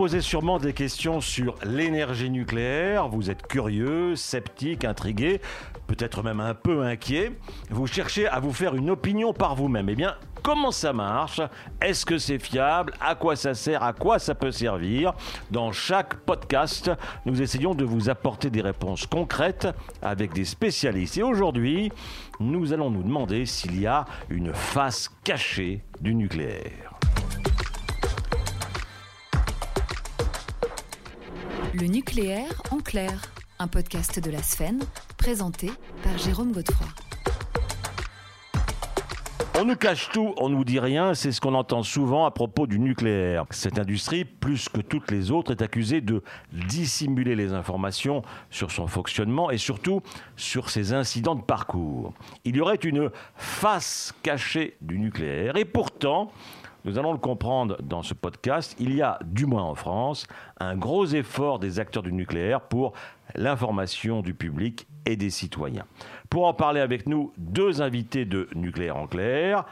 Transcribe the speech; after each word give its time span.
posez 0.00 0.22
sûrement 0.22 0.58
des 0.58 0.72
questions 0.72 1.20
sur 1.20 1.56
l'énergie 1.62 2.30
nucléaire. 2.30 3.06
Vous 3.08 3.28
êtes 3.28 3.46
curieux, 3.46 4.16
sceptique, 4.16 4.86
intrigué, 4.86 5.42
peut-être 5.88 6.22
même 6.22 6.40
un 6.40 6.54
peu 6.54 6.84
inquiet. 6.84 7.32
Vous 7.68 7.86
cherchez 7.86 8.26
à 8.26 8.40
vous 8.40 8.54
faire 8.54 8.74
une 8.74 8.88
opinion 8.88 9.34
par 9.34 9.54
vous-même. 9.56 9.90
Eh 9.90 9.94
bien, 9.94 10.14
comment 10.42 10.70
ça 10.70 10.94
marche? 10.94 11.42
Est-ce 11.82 12.06
que 12.06 12.16
c'est 12.16 12.38
fiable? 12.38 12.94
À 12.98 13.14
quoi 13.14 13.36
ça 13.36 13.52
sert? 13.52 13.82
À 13.82 13.92
quoi 13.92 14.18
ça 14.18 14.34
peut 14.34 14.52
servir? 14.52 15.12
Dans 15.50 15.70
chaque 15.70 16.14
podcast, 16.20 16.90
nous 17.26 17.42
essayons 17.42 17.74
de 17.74 17.84
vous 17.84 18.08
apporter 18.08 18.48
des 18.48 18.62
réponses 18.62 19.04
concrètes 19.04 19.68
avec 20.00 20.32
des 20.32 20.46
spécialistes. 20.46 21.18
Et 21.18 21.22
aujourd'hui, 21.22 21.92
nous 22.38 22.72
allons 22.72 22.88
nous 22.88 23.02
demander 23.02 23.44
s'il 23.44 23.78
y 23.78 23.86
a 23.86 24.06
une 24.30 24.54
face 24.54 25.10
cachée 25.24 25.84
du 26.00 26.14
nucléaire. 26.14 26.89
Le 31.72 31.86
nucléaire 31.86 32.62
en 32.72 32.78
clair, 32.78 33.22
un 33.60 33.68
podcast 33.68 34.18
de 34.18 34.30
la 34.32 34.42
Sphène, 34.42 34.80
présenté 35.16 35.70
par 36.02 36.18
Jérôme 36.18 36.50
Godefroy. 36.50 36.88
On 39.56 39.64
nous 39.64 39.76
cache 39.76 40.08
tout, 40.10 40.34
on 40.38 40.48
nous 40.48 40.64
dit 40.64 40.80
rien, 40.80 41.14
c'est 41.14 41.30
ce 41.30 41.40
qu'on 41.40 41.54
entend 41.54 41.84
souvent 41.84 42.24
à 42.24 42.32
propos 42.32 42.66
du 42.66 42.80
nucléaire. 42.80 43.44
Cette 43.50 43.78
industrie, 43.78 44.24
plus 44.24 44.68
que 44.68 44.80
toutes 44.80 45.12
les 45.12 45.30
autres, 45.30 45.52
est 45.52 45.62
accusée 45.62 46.00
de 46.00 46.24
dissimuler 46.50 47.36
les 47.36 47.52
informations 47.52 48.22
sur 48.50 48.72
son 48.72 48.88
fonctionnement 48.88 49.50
et 49.50 49.58
surtout 49.58 50.02
sur 50.36 50.70
ses 50.70 50.92
incidents 50.92 51.36
de 51.36 51.42
parcours. 51.42 52.14
Il 52.44 52.56
y 52.56 52.60
aurait 52.60 52.76
une 52.76 53.10
face 53.36 54.12
cachée 54.24 54.76
du 54.80 54.98
nucléaire 54.98 55.56
et 55.56 55.64
pourtant, 55.64 56.32
nous 56.84 56.98
allons 56.98 57.12
le 57.12 57.18
comprendre 57.18 57.76
dans 57.82 58.02
ce 58.02 58.14
podcast, 58.14 58.76
il 58.78 58.94
y 58.94 59.02
a, 59.02 59.18
du 59.24 59.46
moins 59.46 59.64
en 59.64 59.74
France, 59.74 60.26
un 60.58 60.76
gros 60.76 61.06
effort 61.06 61.58
des 61.58 61.78
acteurs 61.78 62.02
du 62.02 62.12
nucléaire 62.12 62.60
pour 62.60 62.92
l'information 63.34 64.22
du 64.22 64.34
public 64.34 64.86
et 65.06 65.16
des 65.16 65.30
citoyens. 65.30 65.84
Pour 66.28 66.46
en 66.46 66.54
parler 66.54 66.80
avec 66.80 67.06
nous, 67.06 67.32
deux 67.36 67.82
invités 67.82 68.24
de 68.24 68.48
Nucléaire 68.54 68.96
en 68.96 69.06
clair. 69.06 69.64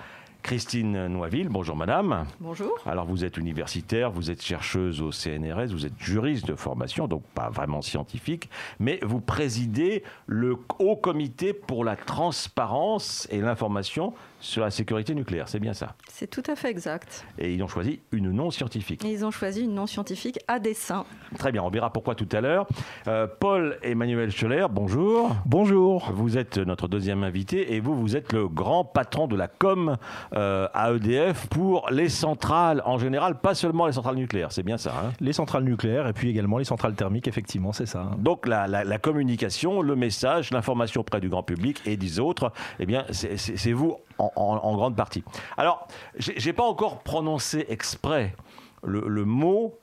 Christine 0.42 1.08
Noiville, 1.08 1.48
bonjour 1.48 1.76
madame. 1.76 2.24
Bonjour. 2.40 2.78
Alors 2.86 3.04
vous 3.06 3.24
êtes 3.24 3.36
universitaire, 3.36 4.10
vous 4.10 4.30
êtes 4.30 4.42
chercheuse 4.42 5.02
au 5.02 5.10
CNRS, 5.12 5.72
vous 5.72 5.84
êtes 5.84 5.98
juriste 5.98 6.46
de 6.46 6.54
formation, 6.54 7.08
donc 7.08 7.22
pas 7.34 7.50
vraiment 7.50 7.82
scientifique, 7.82 8.48
mais 8.78 8.98
vous 9.02 9.20
présidez 9.20 10.04
le 10.26 10.56
Haut 10.78 10.96
Comité 10.96 11.52
pour 11.52 11.84
la 11.84 11.96
transparence 11.96 13.26
et 13.30 13.40
l'information 13.40 14.14
sur 14.40 14.62
la 14.62 14.70
sécurité 14.70 15.14
nucléaire, 15.14 15.48
c'est 15.48 15.58
bien 15.58 15.74
ça 15.74 15.94
C'est 16.08 16.28
tout 16.28 16.42
à 16.46 16.56
fait 16.56 16.70
exact. 16.70 17.26
Et 17.38 17.52
ils 17.54 17.62
ont 17.62 17.68
choisi 17.68 18.00
une 18.12 18.30
non 18.30 18.50
scientifique. 18.50 19.04
Et 19.04 19.12
ils 19.12 19.24
ont 19.24 19.30
choisi 19.30 19.64
une 19.64 19.74
non 19.74 19.86
scientifique 19.86 20.38
à 20.48 20.58
dessein. 20.58 21.04
Très 21.38 21.52
bien, 21.52 21.62
on 21.62 21.70
verra 21.70 21.92
pourquoi 21.92 22.14
tout 22.14 22.28
à 22.32 22.40
l'heure. 22.40 22.66
Euh, 23.06 23.26
Paul 23.40 23.78
Emmanuel 23.82 24.30
Scholler, 24.30 24.66
bonjour. 24.70 25.34
Bonjour. 25.46 26.10
Vous 26.12 26.38
êtes 26.38 26.58
notre 26.58 26.88
deuxième 26.88 27.24
invité 27.24 27.74
et 27.74 27.80
vous, 27.80 27.94
vous 27.94 28.16
êtes 28.16 28.32
le 28.32 28.48
grand 28.48 28.84
patron 28.84 29.26
de 29.26 29.36
la 29.36 29.48
com 29.48 29.96
euh, 30.34 30.68
à 30.72 30.92
EDF 30.92 31.46
pour 31.48 31.88
les 31.90 32.08
centrales 32.08 32.82
en 32.84 32.98
général, 32.98 33.40
pas 33.40 33.54
seulement 33.54 33.86
les 33.86 33.92
centrales 33.92 34.16
nucléaires, 34.16 34.52
c'est 34.52 34.62
bien 34.62 34.78
ça 34.78 34.92
hein? 35.04 35.12
Les 35.20 35.32
centrales 35.32 35.64
nucléaires 35.64 36.06
et 36.06 36.12
puis 36.12 36.28
également 36.30 36.58
les 36.58 36.64
centrales 36.64 36.94
thermiques, 36.94 37.28
effectivement, 37.28 37.72
c'est 37.72 37.86
ça. 37.86 38.10
Donc 38.18 38.46
la, 38.46 38.66
la, 38.66 38.84
la 38.84 38.98
communication, 38.98 39.82
le 39.82 39.96
message, 39.96 40.50
l'information 40.50 41.00
auprès 41.00 41.20
du 41.20 41.28
grand 41.28 41.42
public 41.42 41.80
et 41.86 41.96
des 41.96 42.20
autres, 42.20 42.52
eh 42.78 42.86
bien 42.86 43.04
c'est 43.10 43.72
vous 43.72 43.96
en, 44.18 44.76
grande 44.76 44.96
partie. 44.96 45.24
Alors, 45.56 45.88
j'ai 46.16 46.52
pas 46.52 46.64
encore 46.64 47.00
prononcé 47.00 47.66
exprès 47.68 48.34
le, 48.82 49.24
mot 49.24 49.78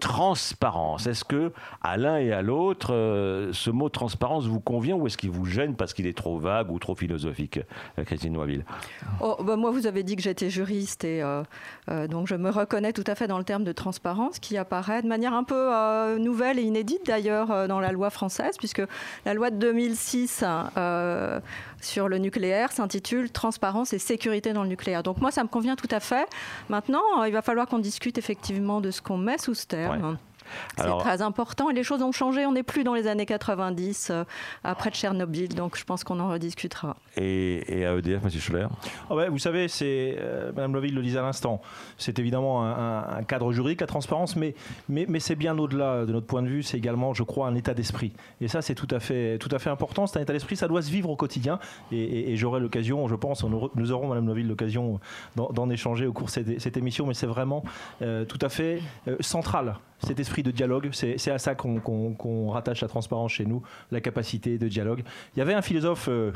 transparence. 0.00 1.06
Est-ce 1.06 1.24
que 1.24 1.52
à 1.80 1.96
l'un 1.96 2.18
et 2.18 2.32
à 2.32 2.42
l'autre, 2.42 2.92
euh, 2.92 3.52
ce 3.52 3.70
mot 3.70 3.88
transparence 3.88 4.46
vous 4.46 4.58
convient 4.58 4.96
ou 4.96 5.06
est-ce 5.06 5.16
qu'il 5.16 5.30
vous 5.30 5.44
gêne 5.44 5.76
parce 5.76 5.94
qu'il 5.94 6.08
est 6.08 6.16
trop 6.16 6.38
vague 6.40 6.72
ou 6.72 6.78
trop 6.80 6.96
philosophique, 6.96 7.60
euh, 8.00 8.04
Christine 8.04 8.32
Noiville 8.32 8.64
oh, 9.20 9.36
bah 9.44 9.54
Moi, 9.54 9.70
vous 9.70 9.86
avez 9.86 10.02
dit 10.02 10.16
que 10.16 10.22
j'étais 10.22 10.50
juriste 10.50 11.04
et 11.04 11.22
euh, 11.22 12.08
donc 12.08 12.26
je 12.26 12.34
me 12.34 12.50
reconnais 12.50 12.92
tout 12.92 13.04
à 13.06 13.14
fait 13.14 13.28
dans 13.28 13.38
le 13.38 13.44
terme 13.44 13.62
de 13.62 13.70
transparence 13.70 14.40
qui 14.40 14.56
apparaît 14.56 15.02
de 15.02 15.08
manière 15.08 15.34
un 15.34 15.44
peu 15.44 16.18
nouvelle 16.18 16.58
et 16.58 16.62
inédite 16.62 17.06
d'ailleurs 17.06 17.68
dans 17.68 17.78
la 17.78 17.92
loi 17.92 18.10
française 18.10 18.56
puisque 18.58 18.82
la 19.24 19.34
loi 19.34 19.50
de 19.50 19.56
2006 19.56 20.44
sur 21.84 22.08
le 22.08 22.18
nucléaire 22.18 22.72
s'intitule 22.72 23.30
Transparence 23.30 23.92
et 23.92 23.98
sécurité 23.98 24.52
dans 24.52 24.62
le 24.62 24.68
nucléaire. 24.68 25.02
Donc 25.02 25.20
moi, 25.20 25.30
ça 25.30 25.42
me 25.42 25.48
convient 25.48 25.76
tout 25.76 25.88
à 25.90 26.00
fait. 26.00 26.26
Maintenant, 26.68 27.24
il 27.24 27.32
va 27.32 27.42
falloir 27.42 27.66
qu'on 27.66 27.78
discute 27.78 28.18
effectivement 28.18 28.80
de 28.80 28.90
ce 28.90 29.02
qu'on 29.02 29.18
met 29.18 29.38
sous 29.38 29.54
ce 29.54 29.66
terme. 29.66 30.18
C'est 30.76 30.98
très 30.98 31.22
important 31.22 31.70
et 31.70 31.74
les 31.74 31.82
choses 31.82 32.02
ont 32.02 32.12
changé. 32.12 32.46
On 32.46 32.52
n'est 32.52 32.62
plus 32.62 32.84
dans 32.84 32.94
les 32.94 33.06
années 33.06 33.26
90 33.26 34.08
euh, 34.10 34.24
après 34.64 34.90
Tchernobyl, 34.90 35.54
donc 35.54 35.76
je 35.76 35.84
pense 35.84 36.04
qu'on 36.04 36.20
en 36.20 36.28
rediscutera. 36.28 36.96
Et, 37.16 37.80
et 37.80 37.86
à 37.86 37.94
EDF, 37.94 38.24
M. 38.24 38.30
Schuller? 38.30 38.66
Oh 39.10 39.16
ouais, 39.16 39.28
Vous 39.28 39.38
savez, 39.38 39.68
c'est 39.68 40.16
euh, 40.18 40.52
Mme 40.54 40.74
Loville 40.74 40.94
le 40.94 41.02
disait 41.02 41.18
à 41.18 41.22
l'instant, 41.22 41.60
c'est 41.98 42.18
évidemment 42.18 42.64
un, 42.64 43.18
un, 43.18 43.22
cadre 43.24 43.52
juridique, 43.52 43.80
la 43.80 43.86
transparence, 43.86 44.36
mais, 44.36 44.54
mais, 44.88 45.06
mais 45.08 45.20
c'est 45.20 45.36
bien 45.36 45.56
au-delà 45.58 46.04
de 46.06 46.12
notre 46.12 46.26
point 46.26 46.42
de 46.42 46.48
vue. 46.48 46.62
C'est 46.62 46.78
également, 46.78 47.14
je 47.14 47.22
crois, 47.22 47.48
un 47.48 47.54
état 47.54 47.74
d'esprit. 47.74 48.12
Et 48.40 48.48
ça, 48.48 48.62
c'est 48.62 48.74
tout 48.74 48.88
à 48.90 49.00
fait, 49.00 49.38
tout 49.38 49.50
à 49.52 49.58
fait 49.58 49.70
important. 49.70 50.06
C'est 50.06 50.18
un 50.18 50.22
état 50.22 50.32
d'esprit, 50.32 50.56
ça 50.56 50.68
doit 50.68 50.82
se 50.82 50.90
vivre 50.90 51.10
au 51.10 51.16
quotidien. 51.16 51.58
Et, 51.90 51.98
et, 51.98 52.32
et 52.32 52.36
j'aurai 52.36 52.60
l'occasion, 52.60 53.06
je 53.08 53.14
pense, 53.14 53.44
nous 53.44 53.92
aurons, 53.92 54.08
Mme 54.08 54.26
Loville, 54.26 54.48
l'occasion 54.48 55.00
d'en 55.36 55.70
échanger 55.70 56.06
au 56.06 56.12
cours 56.12 56.26
de 56.26 56.32
cette, 56.32 56.60
cette 56.60 56.76
émission, 56.76 57.06
mais 57.06 57.14
c'est 57.14 57.26
vraiment 57.26 57.64
euh, 58.02 58.24
tout 58.24 58.38
à 58.40 58.48
fait 58.48 58.82
euh, 59.08 59.16
central 59.20 59.76
cet 60.04 60.20
esprit 60.20 60.42
de 60.42 60.50
dialogue. 60.50 60.90
C'est 60.92 61.30
à 61.30 61.38
ça 61.38 61.54
qu'on 61.54 61.80
qu 61.80 62.16
qu 62.18 62.48
rattache 62.50 62.80
la 62.82 62.88
transparence 62.88 63.32
chez 63.32 63.46
nous, 63.46 63.62
la 63.90 64.00
capacité 64.00 64.58
de 64.58 64.68
dialogue. 64.68 65.02
Il 65.34 65.38
y 65.38 65.42
avait 65.42 65.54
un 65.54 65.62
philosophe. 65.62 66.08
Euh, 66.08 66.32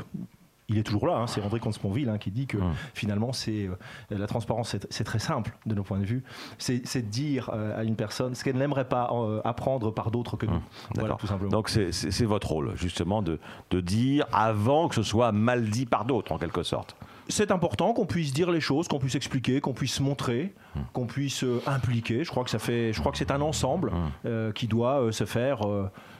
il 0.69 0.77
est 0.77 0.83
toujours 0.83 1.07
là, 1.07 1.15
hein, 1.15 1.27
c'est 1.27 1.41
André 1.41 1.59
Comte-Sponville 1.59 2.09
hein, 2.09 2.17
qui 2.17 2.29
dit 2.29 2.45
que 2.45 2.57
finalement 2.93 3.31
c'est 3.31 3.67
euh, 3.67 3.75
la 4.09 4.27
transparence 4.27 4.75
c'est 4.89 5.03
très 5.05 5.19
simple 5.19 5.55
de 5.65 5.73
nos 5.73 5.83
points 5.83 5.99
de 5.99 6.05
vue, 6.05 6.23
c'est 6.57 6.81
de 6.81 7.09
dire 7.09 7.49
euh, 7.53 7.79
à 7.79 7.83
une 7.83 7.95
personne 7.95 8.35
ce 8.35 8.43
qu'elle 8.43 8.57
n'aimerait 8.57 8.87
pas 8.89 9.09
euh, 9.13 9.39
apprendre 9.45 9.91
par 9.91 10.11
d'autres 10.11 10.35
que 10.35 10.45
nous. 10.45 10.61
Voilà, 10.95 11.15
tout 11.15 11.27
simplement. 11.27 11.51
Donc 11.51 11.69
c'est 11.69 12.25
votre 12.25 12.49
rôle 12.49 12.73
justement 12.75 13.21
de, 13.21 13.39
de 13.69 13.79
dire 13.79 14.25
avant 14.33 14.89
que 14.89 14.95
ce 14.95 15.03
soit 15.03 15.31
mal 15.31 15.69
dit 15.69 15.85
par 15.85 16.03
d'autres 16.03 16.33
en 16.33 16.37
quelque 16.37 16.63
sorte 16.63 16.97
c'est 17.29 17.51
important 17.51 17.93
qu'on 17.93 18.05
puisse 18.05 18.33
dire 18.33 18.51
les 18.51 18.61
choses, 18.61 18.87
qu'on 18.87 18.99
puisse 18.99 19.15
expliquer, 19.15 19.61
qu'on 19.61 19.73
puisse 19.73 19.99
montrer, 19.99 20.53
mmh. 20.75 20.79
qu'on 20.93 21.05
puisse 21.05 21.43
euh, 21.43 21.61
impliquer. 21.65 22.23
Je 22.23 22.29
crois 22.29 22.43
que 22.43 22.49
ça 22.49 22.59
fait, 22.59 22.93
je 22.93 22.99
crois 22.99 23.11
que 23.11 23.17
c'est 23.17 23.31
un 23.31 23.41
ensemble 23.41 23.91
euh, 24.25 24.51
qui 24.51 24.67
doit 24.67 25.01
euh, 25.01 25.11
se 25.11 25.25
faire 25.25 25.61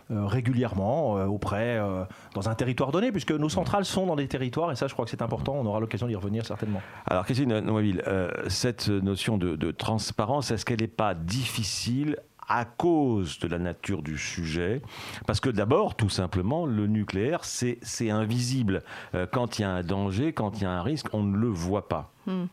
régulièrement 0.10 1.16
auprès 1.26 1.82
dans 2.34 2.48
un 2.48 2.56
territoire 2.56 2.94
donné, 2.94 3.12
puisque 3.12 3.34
nos 3.34 3.50
centrales 3.50 3.84
sont 3.84 4.06
dans 4.06 4.16
des 4.16 4.30
territoires 4.30 4.72
et 4.72 4.76
ça, 4.78 4.88
je 4.88 4.94
crois 4.94 5.04
que 5.04 5.12
c'est 5.12 5.22
important. 5.22 5.56
On 5.56 5.66
aura 5.66 5.82
l'occasion 5.82 6.08
d'y 6.08 6.16
revenir 6.16 6.46
certainement. 6.46 6.82
Alors, 7.06 7.26
Christine 7.26 7.60
Noiville, 7.60 8.02
cette 8.48 8.88
notion 8.88 9.38
de, 9.38 9.58
de 9.58 9.72
transparence, 9.72 10.52
est-ce 10.52 10.66
qu'elle 10.66 10.80
n'est 10.80 10.88
pas 10.88 11.14
difficile 11.14 12.16
à 12.48 12.66
cause 12.66 13.40
de 13.40 13.48
la 13.48 13.60
nature 13.60 14.02
du 14.02 14.18
sujet. 14.18 14.82
Parce 15.26 15.40
que 15.40 15.50
d'abord, 15.50 15.96
tout 15.96 16.10
simplement, 16.10 16.66
le 16.66 16.88
nucléaire, 16.88 17.44
c'est 17.44 18.10
invisible. 18.10 18.84
Quand 19.32 19.60
il 19.60 19.64
y 19.64 19.66
a 19.66 19.72
un 19.72 19.84
danger, 19.84 20.34
quand 20.34 20.58
il 20.58 20.64
y 20.64 20.66
a 20.66 20.72
un 20.72 20.82
risque, 20.82 21.08
on 21.14 21.24
ne 21.24 21.38
le 21.38 21.48
voit 21.48 21.88
pas. 21.88 22.12
Hmm. 22.28 22.48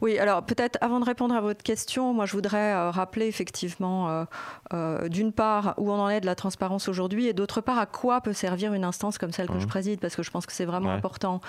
Oui, 0.00 0.18
alors 0.20 0.44
peut-être 0.44 0.78
avant 0.80 1.00
de 1.00 1.04
répondre 1.04 1.34
à 1.34 1.40
votre 1.40 1.64
question, 1.64 2.14
moi 2.14 2.26
je 2.26 2.32
voudrais 2.32 2.72
euh, 2.72 2.90
rappeler 2.92 3.26
effectivement 3.26 4.08
euh, 4.08 4.24
euh, 4.72 5.08
d'une 5.08 5.32
part 5.32 5.74
où 5.78 5.90
on 5.90 5.98
en 5.98 6.08
est 6.08 6.20
de 6.20 6.26
la 6.26 6.36
transparence 6.36 6.88
aujourd'hui 6.88 7.26
et 7.26 7.32
d'autre 7.32 7.60
part 7.60 7.80
à 7.80 7.86
quoi 7.86 8.20
peut 8.20 8.32
servir 8.32 8.72
une 8.72 8.84
instance 8.84 9.18
comme 9.18 9.32
celle 9.32 9.48
que 9.48 9.58
je 9.58 9.66
préside 9.66 9.98
parce 9.98 10.14
que 10.14 10.22
je 10.22 10.30
pense 10.30 10.46
que 10.46 10.52
c'est 10.52 10.64
vraiment 10.64 10.90
ouais. 10.90 10.94
important. 10.94 11.40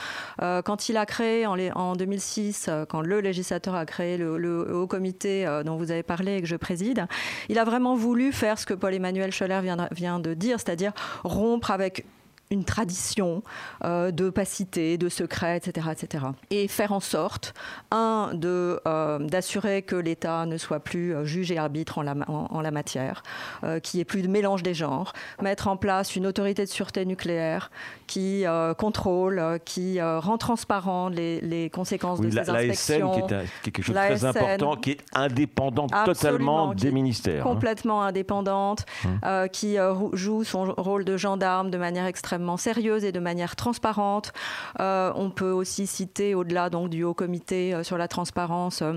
Euh, 0.41 0.63
quand 0.63 0.89
il 0.89 0.97
a 0.97 1.05
créé 1.05 1.45
en, 1.45 1.53
les, 1.53 1.71
en 1.71 1.95
2006, 1.95 2.67
quand 2.89 3.01
le 3.01 3.21
législateur 3.21 3.75
a 3.75 3.85
créé 3.85 4.17
le, 4.17 4.39
le 4.39 4.75
haut 4.75 4.87
comité 4.87 5.45
dont 5.63 5.77
vous 5.77 5.91
avez 5.91 6.03
parlé 6.03 6.37
et 6.37 6.41
que 6.41 6.47
je 6.47 6.55
préside, 6.55 7.05
il 7.47 7.59
a 7.59 7.63
vraiment 7.63 7.86
voulu 7.95 8.31
faire 8.31 8.59
ce 8.59 8.65
que 8.65 8.73
Paul-Emmanuel 8.73 9.31
Scholler 9.31 9.59
vient, 9.61 9.87
vient 9.91 10.19
de 10.19 10.33
dire, 10.33 10.59
c'est-à-dire 10.59 10.93
rompre 11.23 11.71
avec 11.71 12.05
une 12.49 12.63
tradition 12.63 13.43
euh, 13.83 14.11
d'opacité, 14.11 14.97
de 14.97 15.09
secret, 15.09 15.57
etc., 15.57 15.87
etc. 15.91 16.25
Et 16.49 16.67
faire 16.67 16.93
en 16.93 16.99
sorte, 16.99 17.53
un, 17.91 18.31
de, 18.33 18.79
euh, 18.87 19.19
d'assurer 19.19 19.81
que 19.81 19.95
l'État 19.95 20.45
ne 20.45 20.57
soit 20.57 20.79
plus 20.79 21.13
euh, 21.13 21.25
juge 21.25 21.51
et 21.51 21.57
arbitre 21.57 21.97
en 21.97 22.03
la, 22.03 22.15
en, 22.27 22.47
en 22.49 22.61
la 22.61 22.71
matière, 22.71 23.23
euh, 23.63 23.79
qu'il 23.79 23.97
n'y 23.97 24.01
ait 24.01 24.05
plus 24.05 24.21
de 24.21 24.27
mélange 24.27 24.63
des 24.63 24.73
genres, 24.73 25.13
mettre 25.41 25.67
en 25.67 25.77
place 25.77 26.15
une 26.15 26.25
autorité 26.25 26.63
de 26.63 26.69
sûreté 26.69 27.05
nucléaire 27.05 27.69
qui 28.07 28.45
contrôle, 28.77 29.59
qui 29.65 30.01
rend 30.01 30.37
transparent 30.37 31.09
les, 31.09 31.41
les 31.41 31.69
conséquences 31.69 32.19
oui, 32.19 32.29
de 32.29 32.35
la, 32.35 32.45
ces 32.45 32.51
inspections. 32.51 33.11
L'ASN 33.11 33.27
qui 33.27 33.47
qui 33.63 33.69
est 33.69 33.71
quelque 33.73 33.85
chose 33.85 33.95
de 33.95 33.99
très 33.99 34.25
important, 34.25 34.75
qui 34.77 34.91
est 34.91 35.01
indépendante 35.13 35.91
totalement 36.05 36.73
des 36.73 36.91
ministères. 36.91 37.43
Complètement 37.43 38.03
hein. 38.03 38.07
indépendante, 38.07 38.85
hum. 39.03 39.49
qui 39.49 39.75
joue 40.13 40.43
son 40.45 40.73
rôle 40.77 41.03
de 41.03 41.17
gendarme 41.17 41.69
de 41.69 41.77
manière 41.77 42.05
extrêmement 42.05 42.36
sérieuse 42.57 43.03
et 43.03 43.11
de 43.11 43.19
manière 43.19 43.55
transparente. 43.55 44.33
Euh, 44.79 45.11
on 45.15 45.29
peut 45.29 45.51
aussi 45.51 45.87
citer, 45.87 46.35
au-delà 46.35 46.69
donc 46.69 46.89
du 46.89 47.03
haut 47.03 47.13
comité 47.13 47.73
euh, 47.73 47.83
sur 47.83 47.97
la 47.97 48.07
transparence, 48.07 48.81
euh, 48.81 48.93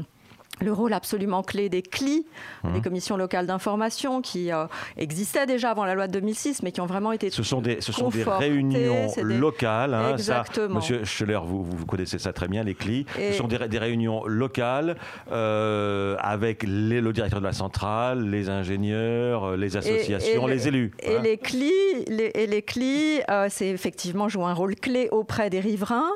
le 0.61 0.73
rôle 0.73 0.93
absolument 0.93 1.43
clé 1.43 1.69
des 1.69 1.83
CLI, 1.83 2.27
Mmh. 2.62 2.73
des 2.75 2.81
commissions 2.83 3.17
locales 3.17 3.47
d'information, 3.47 4.21
qui 4.21 4.53
euh, 4.53 4.67
existaient 4.99 5.47
déjà 5.47 5.71
avant 5.71 5.85
la 5.87 5.95
loi 5.95 6.07
de 6.07 6.12
2006, 6.12 6.62
mais 6.62 6.73
qui 6.73 6.81
ont 6.83 6.87
vraiment 6.87 7.12
été 7.12 7.31
Ce 7.31 7.43
sont 7.43 7.61
des, 7.62 7.81
ce 7.81 7.93
sont 7.93 8.09
des 8.11 8.23
réunions 8.25 9.07
des- 9.17 9.23
locales. 9.23 9.95
hein, 9.95 10.09
ça, 10.19 10.41
Exactement. 10.41 10.75
Monsieur 10.77 11.05
Scheller, 11.05 11.41
vous, 11.45 11.65
vous 11.65 11.87
connaissez 11.87 12.19
ça 12.19 12.33
très 12.33 12.49
bien, 12.49 12.62
les 12.65 12.75
CLI. 12.75 13.07
Et- 13.19 13.33
Ce 13.33 13.39
sont 13.39 13.49
des, 13.49 13.57
ré- 13.57 13.69
des 13.69 13.79
réunions 13.79 14.25
locales 14.27 14.97
euh, 15.33 16.17
avec 16.19 16.63
les- 16.65 17.01
le 17.01 17.13
directeur 17.13 17.41
de 17.41 17.47
la 17.47 17.53
centrale, 17.53 18.29
les 18.29 18.49
ingénieurs, 18.51 19.45
euh, 19.45 19.56
les 19.56 19.77
associations, 19.77 20.49
et 20.49 20.51
les 20.51 20.69
élus. 20.69 20.91
Et 21.03 21.17
hein. 21.17 21.21
les 21.23 21.39
CLI, 21.39 21.73
les, 22.09 22.31
et 22.35 22.47
les 22.47 22.63
CLI, 22.63 23.21
euh, 23.31 23.47
c'est 23.51 23.69
effectivement 23.69 24.29
jouer 24.29 24.45
un 24.45 24.55
rôle 24.55 24.75
clé 24.77 25.09
auprès 25.13 25.49
des 25.51 25.61
riverains. 25.61 26.11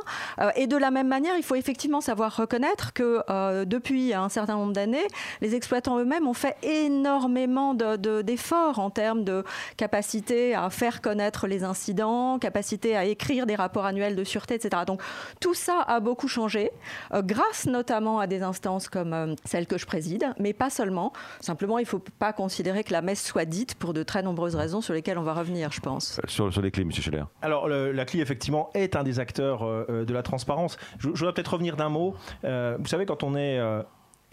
Et 0.56 0.66
de 0.66 0.76
la 0.76 0.90
même 0.90 1.08
manière, 1.08 1.34
il 1.36 1.42
faut 1.42 1.54
effectivement 1.54 2.00
savoir 2.00 2.36
reconnaître 2.36 2.92
que 2.92 3.64
depuis 3.64 4.12
un 4.14 4.28
certain 4.34 4.56
nombre 4.56 4.72
d'années, 4.72 5.06
les 5.40 5.54
exploitants 5.54 5.98
eux-mêmes 5.98 6.26
ont 6.28 6.34
fait 6.34 6.56
énormément 6.62 7.74
de- 7.74 7.96
de- 7.96 8.22
d'efforts 8.22 8.78
en 8.78 8.90
termes 8.90 9.24
de 9.24 9.44
capacité 9.76 10.54
à 10.54 10.70
faire 10.70 11.00
connaître 11.00 11.46
les 11.46 11.64
incidents, 11.64 12.38
capacité 12.38 12.96
à 12.96 13.04
écrire 13.04 13.46
des 13.46 13.54
rapports 13.54 13.84
annuels 13.86 14.16
de 14.16 14.24
sûreté, 14.24 14.54
etc. 14.54 14.82
Donc 14.86 15.00
tout 15.40 15.54
ça 15.54 15.80
a 15.86 16.00
beaucoup 16.00 16.28
changé, 16.28 16.70
euh, 17.12 17.22
grâce 17.22 17.66
notamment 17.66 18.18
à 18.20 18.26
des 18.26 18.42
instances 18.42 18.88
comme 18.88 19.12
euh, 19.12 19.34
celle 19.44 19.66
que 19.66 19.78
je 19.78 19.86
préside, 19.86 20.32
mais 20.38 20.52
pas 20.52 20.70
seulement. 20.70 21.12
Simplement, 21.40 21.78
il 21.78 21.82
ne 21.82 21.88
faut 21.88 22.02
pas 22.18 22.32
considérer 22.32 22.84
que 22.84 22.92
la 22.92 23.02
messe 23.02 23.24
soit 23.24 23.44
dite 23.44 23.74
pour 23.76 23.92
de 23.94 24.02
très 24.02 24.22
nombreuses 24.22 24.54
raisons 24.56 24.80
sur 24.80 24.94
lesquelles 24.94 25.18
on 25.18 25.22
va 25.22 25.34
revenir, 25.34 25.70
je 25.72 25.80
pense. 25.80 26.18
Euh, 26.18 26.22
Sur, 26.28 26.52
sur 26.52 26.62
les 26.62 26.70
CLI, 26.70 26.84
Monsieur 26.86 27.02
Scheller. 27.02 27.24
Alors, 27.42 27.68
le- 27.68 27.92
la 27.92 28.04
CLI, 28.04 28.20
effectivement, 28.20 28.70
est 28.74 28.96
un 28.96 29.02
des 29.04 29.20
acteurs 29.20 29.62
euh, 29.64 29.84
euh, 29.88 30.04
de 30.04 30.12
la 30.14 30.22
transparence. 30.22 30.76
Je, 30.98 31.08
je 31.14 31.18
voudrais 31.18 31.32
peut-être 31.34 31.52
revenir 31.52 31.76
d'un 31.76 31.88
mot. 31.88 32.14
Euh, 32.44 32.76
vous 32.80 32.86
savez, 32.86 33.06
quand 33.06 33.22
on 33.22 33.34
est 33.36 33.58
euh, 33.58 33.82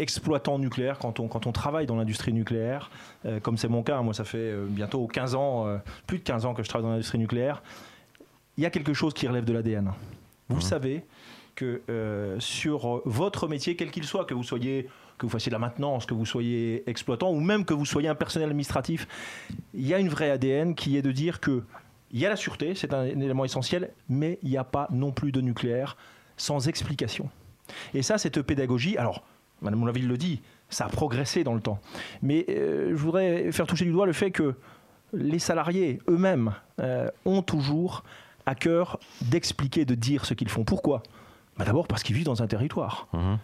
exploitant 0.01 0.59
nucléaire, 0.59 0.97
quand 0.97 1.19
on, 1.19 1.27
quand 1.27 1.47
on 1.47 1.51
travaille 1.51 1.85
dans 1.85 1.95
l'industrie 1.95 2.33
nucléaire, 2.33 2.89
euh, 3.25 3.39
comme 3.39 3.57
c'est 3.57 3.67
mon 3.67 3.83
cas, 3.83 4.01
moi, 4.01 4.13
ça 4.13 4.23
fait 4.23 4.37
euh, 4.37 4.65
bientôt 4.67 5.07
15 5.07 5.35
ans, 5.35 5.67
euh, 5.67 5.77
plus 6.07 6.19
de 6.19 6.23
15 6.23 6.45
ans 6.45 6.53
que 6.53 6.63
je 6.63 6.69
travaille 6.69 6.85
dans 6.85 6.91
l'industrie 6.91 7.19
nucléaire, 7.19 7.61
il 8.57 8.63
y 8.63 8.65
a 8.65 8.69
quelque 8.69 8.93
chose 8.93 9.13
qui 9.13 9.27
relève 9.27 9.45
de 9.45 9.53
l'ADN. 9.53 9.91
Vous 10.49 10.61
savez 10.61 11.05
que 11.55 11.81
euh, 11.89 12.39
sur 12.39 13.01
votre 13.05 13.47
métier, 13.47 13.75
quel 13.75 13.91
qu'il 13.91 14.03
soit, 14.03 14.25
que 14.25 14.33
vous 14.33 14.43
soyez 14.43 14.89
que 15.17 15.27
vous 15.27 15.31
fassiez 15.31 15.51
de 15.51 15.53
la 15.55 15.59
maintenance, 15.59 16.07
que 16.07 16.15
vous 16.15 16.25
soyez 16.25 16.89
exploitant 16.89 17.29
ou 17.29 17.39
même 17.39 17.63
que 17.63 17.75
vous 17.75 17.85
soyez 17.85 18.09
un 18.09 18.15
personnel 18.15 18.49
administratif, 18.49 19.07
il 19.75 19.85
y 19.85 19.93
a 19.93 19.99
une 19.99 20.09
vraie 20.09 20.31
ADN 20.31 20.73
qui 20.73 20.97
est 20.97 21.03
de 21.03 21.11
dire 21.11 21.39
que 21.39 21.63
il 22.11 22.19
y 22.19 22.25
a 22.25 22.29
la 22.29 22.35
sûreté, 22.35 22.73
c'est 22.73 22.91
un 22.91 23.05
élément 23.05 23.45
essentiel, 23.45 23.91
mais 24.09 24.39
il 24.41 24.49
n'y 24.49 24.57
a 24.57 24.63
pas 24.63 24.87
non 24.91 25.11
plus 25.11 25.31
de 25.31 25.39
nucléaire 25.39 25.95
sans 26.37 26.67
explication. 26.67 27.29
Et 27.93 28.01
ça, 28.01 28.17
cette 28.17 28.41
pédagogie, 28.41 28.97
alors, 28.97 29.23
Madame 29.61 29.85
Laville 29.85 30.07
le 30.07 30.17
dit, 30.17 30.41
ça 30.69 30.85
a 30.85 30.89
progressé 30.89 31.43
dans 31.43 31.53
le 31.53 31.61
temps. 31.61 31.79
Mais 32.21 32.45
euh, 32.49 32.89
je 32.91 32.95
voudrais 32.95 33.51
faire 33.51 33.67
toucher 33.67 33.85
du 33.85 33.91
doigt 33.91 34.05
le 34.05 34.13
fait 34.13 34.31
que 34.31 34.55
les 35.13 35.39
salariés 35.39 35.99
eux-mêmes 36.09 36.53
euh, 36.79 37.09
ont 37.25 37.41
toujours 37.41 38.03
à 38.45 38.55
cœur 38.55 38.99
d'expliquer, 39.21 39.85
de 39.85 39.93
dire 39.93 40.25
ce 40.25 40.33
qu'ils 40.33 40.49
font. 40.49 40.63
Pourquoi? 40.63 41.03
Bah, 41.57 41.65
D'abord 41.65 41.87
parce 41.87 42.01
qu'ils 42.03 42.15
vivent 42.15 42.25
dans 42.25 42.41
un 42.41 42.47
territoire. 42.47 43.07
Mhm. 43.13 43.37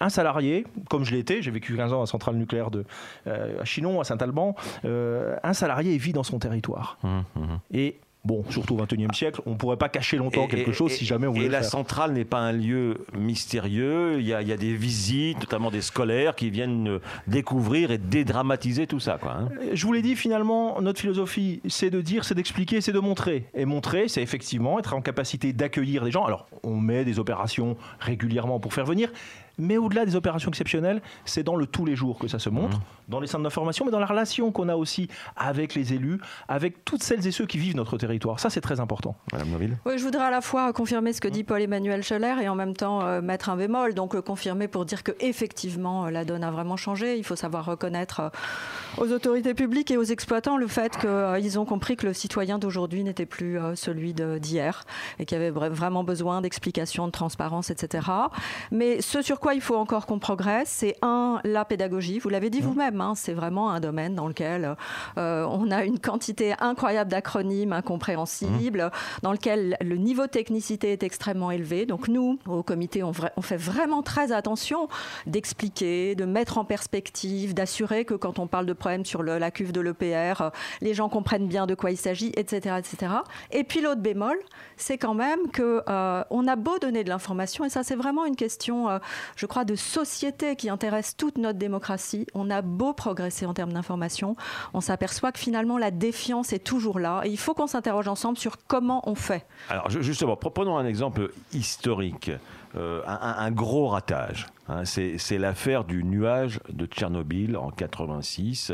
Un 0.00 0.08
salarié, 0.08 0.64
comme 0.88 1.04
je 1.04 1.12
l'ai 1.12 1.18
été, 1.18 1.42
j'ai 1.42 1.50
vécu 1.50 1.76
15 1.76 1.92
ans 1.92 2.02
à 2.02 2.06
Centrale 2.06 2.36
Nucléaire 2.36 2.70
de, 2.70 2.86
euh, 3.26 3.60
à 3.60 3.64
Chinon, 3.66 4.00
à 4.00 4.04
Saint-Alban, 4.04 4.56
un 4.84 5.52
salarié 5.52 5.98
vit 5.98 6.12
dans 6.12 6.22
son 6.22 6.38
territoire. 6.38 6.98
Mhm, 7.02 7.24
mhm. 7.36 7.58
Et 7.72 7.98
bon, 8.24 8.44
surtout 8.50 8.74
au 8.74 8.84
XXIe 8.84 9.06
siècle, 9.14 9.40
on 9.46 9.50
ne 9.52 9.54
pourrait 9.56 9.76
pas 9.76 9.88
cacher 9.88 10.16
longtemps 10.16 10.44
Et- 10.44 10.48
quelque 10.48 10.70
et- 10.70 10.74
chose 10.74 10.92
et- 10.92 10.96
si 10.96 11.04
jamais 11.06 11.26
on 11.26 11.32
voulait 11.32 11.46
Et 11.46 11.48
la 11.48 11.60
faire. 11.60 11.70
centrale 11.70 12.12
n'est 12.12 12.24
pas 12.24 12.38
un 12.40 12.52
lieu 12.52 12.98
mystérieux. 13.16 14.20
Il 14.20 14.26
y, 14.26 14.34
a, 14.34 14.42
il 14.42 14.48
y 14.48 14.52
a 14.52 14.56
des 14.56 14.74
visites, 14.74 15.38
notamment 15.40 15.70
des 15.70 15.80
scolaires, 15.82 16.34
qui 16.34 16.50
viennent 16.50 16.88
euh, 16.88 16.98
découvrir 17.26 17.90
et 17.90 17.98
dédramatiser 17.98 18.86
tout 18.86 19.00
ça. 19.00 19.18
Quoi, 19.20 19.32
hein. 19.32 19.48
Je 19.72 19.86
vous 19.86 19.92
l'ai 19.92 20.02
dit, 20.02 20.16
finalement, 20.16 20.80
notre 20.80 21.00
philosophie, 21.00 21.60
c'est 21.68 21.90
de 21.90 22.00
dire, 22.00 22.24
c'est 22.24 22.34
d'expliquer, 22.34 22.80
c'est 22.80 22.92
de 22.92 22.98
montrer. 22.98 23.46
Et 23.54 23.64
montrer, 23.64 24.08
c'est 24.08 24.22
effectivement 24.22 24.78
être 24.78 24.94
en 24.94 25.00
capacité 25.00 25.52
d'accueillir 25.52 26.04
des 26.04 26.10
gens. 26.10 26.24
Alors, 26.24 26.48
on 26.62 26.76
met 26.76 27.04
des 27.04 27.18
opérations 27.18 27.76
régulièrement 28.00 28.58
pour 28.60 28.74
faire 28.74 28.84
venir, 28.84 29.10
mais 29.58 29.76
au-delà 29.76 30.04
des 30.06 30.16
opérations 30.16 30.50
exceptionnelles, 30.50 31.02
c'est 31.24 31.42
dans 31.42 31.56
le 31.56 31.66
tous 31.66 31.84
les 31.84 31.96
jours 31.96 32.18
que 32.18 32.28
ça 32.28 32.38
se 32.38 32.48
montre, 32.48 32.80
dans 33.08 33.20
les 33.20 33.26
centres 33.26 33.44
d'information, 33.44 33.84
mais 33.84 33.90
dans 33.90 33.98
la 34.00 34.06
relation 34.06 34.52
qu'on 34.52 34.68
a 34.68 34.76
aussi 34.76 35.08
avec 35.36 35.74
les 35.74 35.92
élus, 35.94 36.20
avec 36.48 36.84
toutes 36.84 37.02
celles 37.02 37.26
et 37.26 37.30
ceux 37.32 37.46
qui 37.46 37.58
vivent 37.58 37.76
notre 37.76 37.96
territoire. 37.98 38.40
Ça, 38.40 38.50
c'est 38.50 38.60
très 38.60 38.80
important. 38.80 39.16
Madame 39.32 39.48
Noville 39.50 39.76
Oui, 39.86 39.98
je 39.98 40.04
voudrais 40.04 40.24
à 40.24 40.30
la 40.30 40.40
fois 40.40 40.72
confirmer 40.72 41.12
ce 41.12 41.20
que 41.20 41.28
dit 41.28 41.44
Paul-Emmanuel 41.44 42.02
Scheller 42.02 42.34
et 42.42 42.48
en 42.48 42.54
même 42.54 42.74
temps 42.74 43.02
euh, 43.02 43.20
mettre 43.20 43.48
un 43.50 43.56
bémol. 43.56 43.94
Donc 43.94 44.14
euh, 44.14 44.22
confirmer 44.22 44.68
pour 44.68 44.84
dire 44.84 45.02
que 45.02 45.12
effectivement 45.20 46.06
euh, 46.06 46.10
la 46.10 46.24
donne 46.24 46.44
a 46.44 46.50
vraiment 46.50 46.76
changé. 46.76 47.16
Il 47.18 47.24
faut 47.24 47.36
savoir 47.36 47.64
reconnaître 47.64 48.20
euh, 48.20 48.28
aux 49.02 49.12
autorités 49.12 49.54
publiques 49.54 49.90
et 49.90 49.96
aux 49.96 50.04
exploitants 50.04 50.56
le 50.56 50.66
fait 50.66 50.96
qu'ils 50.98 51.58
ont 51.58 51.64
compris 51.64 51.96
que 51.96 52.06
le 52.06 52.12
citoyen 52.12 52.58
d'aujourd'hui 52.58 53.02
n'était 53.04 53.26
plus 53.26 53.58
euh, 53.58 53.74
celui 53.74 54.14
d'hier 54.14 54.84
et 55.18 55.24
qu'il 55.26 55.38
y 55.38 55.40
avait 55.40 55.50
vra- 55.50 55.68
vraiment 55.70 56.04
besoin 56.04 56.40
d'explications, 56.40 57.06
de 57.06 57.12
transparence, 57.12 57.70
etc. 57.70 58.06
Mais 58.70 59.00
ce 59.00 59.22
sur 59.22 59.40
quoi 59.40 59.47
il 59.54 59.60
faut 59.60 59.76
encore 59.76 60.06
qu'on 60.06 60.18
progresse, 60.18 60.68
c'est 60.68 60.96
un, 61.02 61.40
la 61.44 61.64
pédagogie. 61.64 62.18
Vous 62.18 62.28
l'avez 62.28 62.50
dit 62.50 62.60
vous-même, 62.60 63.00
hein, 63.00 63.14
c'est 63.14 63.32
vraiment 63.32 63.70
un 63.70 63.80
domaine 63.80 64.14
dans 64.14 64.28
lequel 64.28 64.76
euh, 65.16 65.46
on 65.50 65.70
a 65.70 65.84
une 65.84 65.98
quantité 65.98 66.54
incroyable 66.60 67.10
d'acronymes 67.10 67.72
incompréhensibles, 67.72 68.90
dans 69.22 69.32
lequel 69.32 69.76
le 69.80 69.96
niveau 69.96 70.22
de 70.26 70.30
technicité 70.30 70.92
est 70.92 71.02
extrêmement 71.02 71.50
élevé. 71.50 71.86
Donc 71.86 72.08
nous, 72.08 72.38
au 72.46 72.62
comité, 72.62 73.02
on, 73.02 73.12
fait 73.12 73.56
vraiment 73.56 74.02
très 74.02 74.32
attention 74.32 74.88
d'expliquer, 75.26 76.14
de 76.14 76.24
mettre 76.24 76.58
en 76.58 76.64
perspective, 76.64 77.54
d'assurer 77.54 78.04
que 78.04 78.14
quand 78.14 78.38
on 78.38 78.46
parle 78.46 78.66
de 78.66 78.72
problèmes 78.72 79.04
sur 79.04 79.22
le- 79.22 79.38
la 79.38 79.50
cuve 79.50 79.72
de 79.72 79.80
l'EPR, 79.80 80.40
euh, 80.42 80.50
les 80.80 80.94
gens 80.94 81.08
comprennent 81.08 81.46
bien 81.46 81.66
de 81.66 81.74
quoi 81.74 81.90
il 81.90 81.96
s'agit, 81.96 82.32
etc., 82.36 82.76
etc. 82.78 83.12
Et 83.52 83.64
puis 83.64 83.80
l'autre 83.80 84.00
bémol, 84.00 84.38
c'est 84.76 84.98
quand 84.98 85.14
même 85.14 85.48
que 85.52 85.82
euh, 85.88 86.24
on 86.30 86.46
a 86.48 86.56
beau 86.56 86.78
donner 86.78 87.04
de 87.04 87.08
l'information, 87.08 87.64
et 87.64 87.68
ça 87.68 87.82
c'est 87.82 87.94
vraiment 87.96 88.24
une 88.24 88.36
question, 88.36 88.88
euh, 88.88 88.98
je 89.38 89.46
crois, 89.46 89.64
de 89.64 89.74
société 89.74 90.54
qui 90.56 90.68
intéresse 90.68 91.16
toute 91.16 91.38
notre 91.38 91.58
démocratie. 91.58 92.26
On 92.34 92.50
a 92.50 92.60
beau 92.60 92.92
progresser 92.92 93.46
en 93.46 93.54
termes 93.54 93.72
d'information, 93.72 94.36
on 94.74 94.82
s'aperçoit 94.82 95.32
que 95.32 95.38
finalement 95.38 95.78
la 95.78 95.90
défiance 95.90 96.52
est 96.52 96.58
toujours 96.62 96.98
là, 96.98 97.22
et 97.24 97.30
il 97.30 97.38
faut 97.38 97.54
qu'on 97.54 97.66
s'interroge 97.68 98.08
ensemble 98.08 98.36
sur 98.36 98.56
comment 98.66 99.08
on 99.08 99.14
fait. 99.14 99.46
Alors 99.70 99.88
ju- 99.88 100.02
justement, 100.02 100.34
pre- 100.34 100.52
prenons 100.52 100.76
un 100.76 100.84
exemple 100.84 101.30
historique, 101.54 102.30
euh, 102.76 103.00
un, 103.06 103.50
gros 103.50 103.86
ratage. 103.88 104.46
hein. 104.68 104.84
c'est 104.84 105.38
l'affaire 105.38 105.84
du 105.84 106.04
nuage 106.04 106.60
de 106.68 106.84
Tchernobyl 106.84 107.56
en 107.56 107.70
86. 107.70 108.72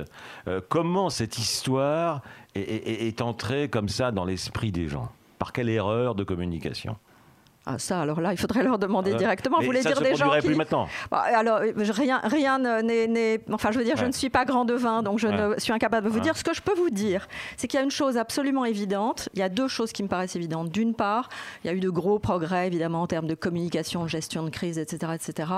Euh, 0.48 0.60
comment 0.68 1.10
cette 1.10 1.38
histoire 1.38 2.22
est 2.56 3.20
entrée 3.20 3.68
comme 3.68 3.88
ça 3.88 4.10
dans 4.12 4.24
l'esprit 4.24 4.72
des 4.72 4.88
gens? 4.88 5.10
Par 5.38 5.52
quelle 5.52 5.68
erreur 5.68 6.14
de 6.14 6.24
communication? 6.24 6.96
Ah, 7.66 7.78
ça, 7.78 8.02
alors 8.02 8.20
là, 8.20 8.32
il 8.32 8.36
faudrait 8.38 8.62
leur 8.62 8.78
demander 8.78 9.12
Euh, 9.12 9.16
directement. 9.16 9.58
Vous 9.58 9.64
voulez 9.64 9.80
dire 9.80 9.98
des 10.00 10.14
gens 10.16 10.30
qui... 10.38 10.46
plus 10.46 10.54
maintenant. 10.54 10.86
Bah, 11.10 11.24
alors, 11.34 11.58
euh, 11.62 11.72
rien, 11.76 12.20
rien 12.22 12.58
ne- 12.58 12.82
n'est, 12.82 13.40
Enfin, 13.52 13.70
je 13.72 13.78
veux 13.78 13.84
dire, 13.84 13.96
je 13.96 14.04
ne 14.04 14.12
suis 14.12 14.28
pas 14.28 14.44
grand 14.44 14.66
devin, 14.66 15.02
donc 15.02 15.18
je 15.18 15.28
ne 15.28 15.58
suis 15.58 15.72
incapable 15.72 16.04
de 16.06 16.10
vous 16.10 16.16
Ouais. 16.18 16.22
dire. 16.22 16.36
Ce 16.36 16.44
que 16.44 16.52
je 16.52 16.60
peux 16.60 16.74
vous 16.74 16.90
dire, 16.90 17.26
c'est 17.56 17.66
qu'il 17.66 17.78
y 17.78 17.80
a 17.80 17.84
une 17.84 17.90
chose 17.90 18.18
absolument 18.18 18.66
évidente. 18.66 19.30
Il 19.32 19.40
y 19.40 19.42
a 19.42 19.48
deux 19.48 19.68
choses 19.68 19.92
qui 19.92 20.02
me 20.02 20.08
paraissent 20.08 20.36
évidentes. 20.36 20.70
D'une 20.70 20.94
part, 20.94 21.30
il 21.64 21.68
y 21.68 21.70
a 21.70 21.72
eu 21.74 21.80
de 21.80 21.88
gros 21.88 22.18
progrès, 22.18 22.66
évidemment, 22.66 23.00
en 23.02 23.06
termes 23.06 23.26
de 23.26 23.34
communication, 23.34 24.02
de 24.04 24.08
gestion 24.08 24.42
de 24.42 24.50
crise, 24.50 24.78
etc., 24.78 25.12
etc. 25.14 25.48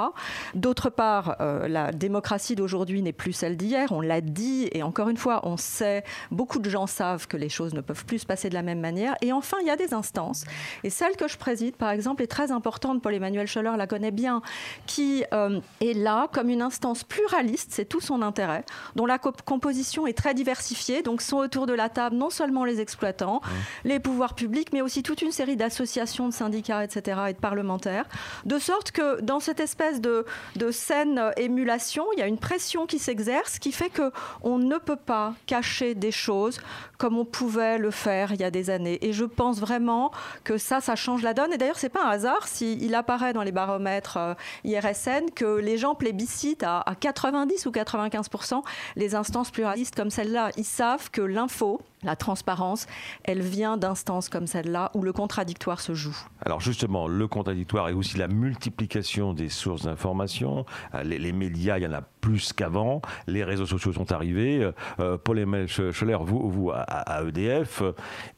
D'autre 0.55 0.91
part, 0.91 1.37
euh, 1.41 1.67
la 1.67 1.91
démocratie 1.91 2.55
d'aujourd'hui 2.55 3.03
n'est 3.03 3.13
plus 3.13 3.33
celle 3.33 3.57
d'hier. 3.57 3.91
On 3.91 4.01
l'a 4.01 4.21
dit, 4.21 4.69
et 4.73 4.85
encore 4.85 5.09
une 5.09 5.17
fois, 5.17 5.41
on 5.43 5.57
sait, 5.57 6.05
beaucoup 6.31 6.61
de 6.61 6.71
gens 6.71 6.87
savent 6.87 7.27
que 7.27 7.37
les 7.37 7.49
choses 7.49 7.75
ne 7.75 7.81
peuvent 7.81 8.05
plus 8.05 8.21
se 8.21 8.27
passer 8.27 8.49
de 8.49 8.55
la 8.55 8.63
même 8.63 8.81
manière. 8.81 9.17
Et 9.23 9.33
enfin, 9.33 9.57
il 9.61 9.67
y 9.67 9.71
a 9.71 9.77
des 9.77 9.93
instances. 9.93 10.45
Et 10.85 10.91
celle 10.91 11.17
que 11.17 11.27
je 11.27 11.37
préside, 11.37 11.75
par 11.75 11.89
exemple, 11.91 11.96
est 12.23 12.27
très 12.27 12.53
importante. 12.53 13.03
Paul-Emmanuel 13.03 13.47
Scholler 13.47 13.73
la 13.77 13.87
connaît 13.87 14.11
bien, 14.11 14.43
qui 14.87 15.25
euh, 15.33 15.61
est 15.81 15.97
là 15.97 16.29
comme 16.33 16.49
une 16.49 16.63
instance 16.63 17.05
pluraliste, 17.05 17.71
c'est 17.73 17.85
tout 17.85 18.01
son 18.01 18.23
intérêt, 18.23 18.65
dont 18.95 19.07
la 19.07 19.19
co- 19.19 19.33
composition 19.45 20.07
est 20.07 20.17
très 20.17 20.35
diversifiée. 20.35 21.03
Donc, 21.03 21.23
sont 21.23 21.39
autour 21.39 21.67
de 21.67 21.73
la 21.73 21.89
table 21.89 22.17
non 22.17 22.31
seulement 22.31 22.65
les 22.65 22.81
exploitants, 22.81 23.41
les 23.85 24.01
pouvoirs 24.01 24.35
publics, 24.35 24.73
mais 24.73 24.83
aussi 24.83 25.03
toute 25.03 25.23
une 25.23 25.33
série 25.33 25.57
d'associations, 25.57 26.29
de 26.29 26.35
syndicats, 26.35 26.85
etc., 26.85 27.21
et 27.29 27.33
de 27.33 27.39
parlementaires. 27.39 28.07
De 28.45 28.59
sorte 28.59 28.91
que 28.93 29.21
dans 29.21 29.41
cette 29.41 29.61
espèce 29.61 30.01
de, 30.01 30.25
de 30.57 30.71
saine 30.71 31.19
euh, 31.19 31.31
émulation, 31.37 32.05
il 32.15 32.19
y 32.21 32.23
a 32.23 32.27
une 32.27 32.39
pression 32.39 32.87
qui 32.87 32.99
s'exerce 32.99 33.59
qui 33.59 33.73
fait 33.73 33.91
que 33.91 34.11
on 34.43 34.59
ne 34.59 34.79
peut 34.79 34.97
pas 34.97 35.35
cacher 35.47 35.95
des 35.95 36.13
choses 36.13 36.61
comme 36.99 37.19
on 37.19 37.25
pouvait 37.25 37.79
le 37.79 37.91
faire 37.91 38.33
il 38.33 38.41
y 38.41 38.45
a 38.45 38.51
des 38.51 38.71
années. 38.71 38.99
Et 39.07 39.13
je 39.13 39.25
pense 39.25 39.59
vraiment 39.61 40.11
que 40.45 40.59
ça, 40.59 40.81
ça 40.81 40.97
change 40.97 41.23
la 41.23 41.35
donne. 41.35 41.53
Et 41.53 41.59
d'ailleurs, 41.59 41.79
c'est 41.79 41.86
pas 41.89 42.05
un 42.05 42.11
hasard 42.11 42.47
si 42.49 42.79
il 42.81 42.95
apparaît 42.95 43.33
dans 43.33 43.43
les 43.43 43.53
baromètres 43.53 44.17
euh, 44.17 44.35
IRSN 44.65 45.31
que 45.35 45.59
les 45.59 45.79
gens 45.79 45.95
plébiscitent 45.95 46.65
à 46.65 46.85
90 46.99 47.67
ou 47.67 47.71
95% 47.71 48.63
les 48.97 49.15
instances 49.15 49.51
pluralistes 49.51 49.95
comme 49.95 50.11
celle-là. 50.11 50.51
Ils 50.57 50.65
savent 50.65 51.11
que 51.11 51.21
l'info, 51.21 51.81
La 52.07 52.15
transparence, 52.15 52.87
elle 53.25 53.43
vient 53.43 53.77
d'instances 53.77 54.29
comme 54.29 54.47
celle-là 54.47 54.93
où 54.95 55.03
le 55.03 55.13
contradictoire 55.13 55.81
se 55.81 55.93
joue. 55.93 56.17
Alors 56.45 56.61
justement, 56.61 57.09
le 57.09 57.27
contradictoire 57.27 57.89
et 57.89 57.93
aussi 57.93 58.17
la 58.17 58.29
multiplication 58.29 59.35
des 59.35 59.49
sources 59.49 59.83
d'information. 59.83 60.65
Euh, 60.95 61.03
les, 61.03 61.33
médias, 61.33 61.79
il 61.79 61.83
y 61.83 61.87
en 61.87 61.93
a 61.93 62.03
plus 62.21 62.53
qu'avant. 62.53 63.03
Les 63.27 63.43
réseaux 63.43 63.67
sociaux 63.67 63.93
sont 63.93 64.13
arrivés. 64.13 64.63
Euh, 64.63 64.73
euh, 65.01 65.19
Paul 65.19 65.41
Emel 65.41 65.67
Scholler, 65.67 66.19
vous, 66.21 66.49
vous 66.49 66.71
à, 66.73 67.25
EDF, 67.27 67.83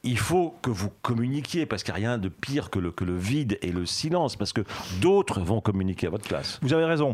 il 0.02 0.18
faut 0.18 0.54
que 0.62 0.70
vous 0.70 0.90
communiquiez 1.02 1.66
parce 1.66 1.82
qu'il 1.82 1.92
n'y 1.92 2.00
a 2.04 2.08
rien 2.08 2.18
de 2.18 2.30
pire 2.30 2.70
que 2.70 2.78
le, 2.78 2.90
que 2.90 3.04
le 3.04 3.18
vide 3.18 3.58
et 3.60 3.70
le 3.70 3.84
silence 3.84 4.36
parce 4.36 4.54
que 4.54 4.62
d'autres 5.02 5.40
vont 5.40 5.60
communiquer 5.60 6.06
à 6.06 6.10
votre 6.10 6.26
place. 6.26 6.58
Vous 6.62 6.72
avez 6.72 6.86
raison. 6.86 7.12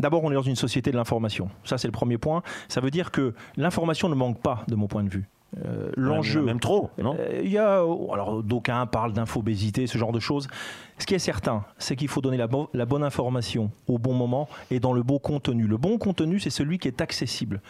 D'abord, 0.00 0.22
on 0.24 0.30
est 0.30 0.34
dans 0.34 0.42
une 0.42 0.56
société 0.56 0.90
de 0.90 0.96
l'information. 0.96 1.50
Ça, 1.64 1.76
c'est 1.78 1.88
le 1.88 1.92
premier 1.92 2.18
point. 2.18 2.42
Ça 2.68 2.80
veut 2.80 2.90
dire 2.90 3.10
que 3.10 3.34
l'information 3.56 4.08
ne 4.08 4.14
manque 4.14 4.40
pas, 4.40 4.64
de 4.68 4.74
mon 4.74 4.86
point 4.86 5.02
de 5.02 5.08
vue. 5.08 5.28
Euh, 5.64 5.90
l'enjeu. 5.96 6.42
Même 6.42 6.60
trop, 6.60 6.90
non 6.98 7.16
euh, 7.18 7.40
Il 7.42 7.50
y 7.50 7.56
a, 7.56 7.78
alors 7.78 8.42
d'aucuns 8.42 8.84
parlent 8.84 9.14
d'infobésité, 9.14 9.86
ce 9.86 9.96
genre 9.96 10.12
de 10.12 10.20
choses. 10.20 10.46
Ce 10.98 11.06
qui 11.06 11.14
est 11.14 11.18
certain, 11.18 11.64
c'est 11.78 11.96
qu'il 11.96 12.08
faut 12.08 12.20
donner 12.20 12.36
la, 12.36 12.48
la, 12.74 12.84
bonne 12.84 13.02
information 13.02 13.70
au 13.86 13.98
bon 13.98 14.12
moment 14.12 14.46
et 14.70 14.78
dans 14.78 14.92
le 14.92 15.02
bon 15.02 15.18
contenu. 15.18 15.66
Le 15.66 15.78
bon 15.78 15.96
contenu, 15.96 16.38
c'est 16.38 16.50
celui 16.50 16.78
qui 16.78 16.86
est 16.86 17.00
accessible 17.00 17.62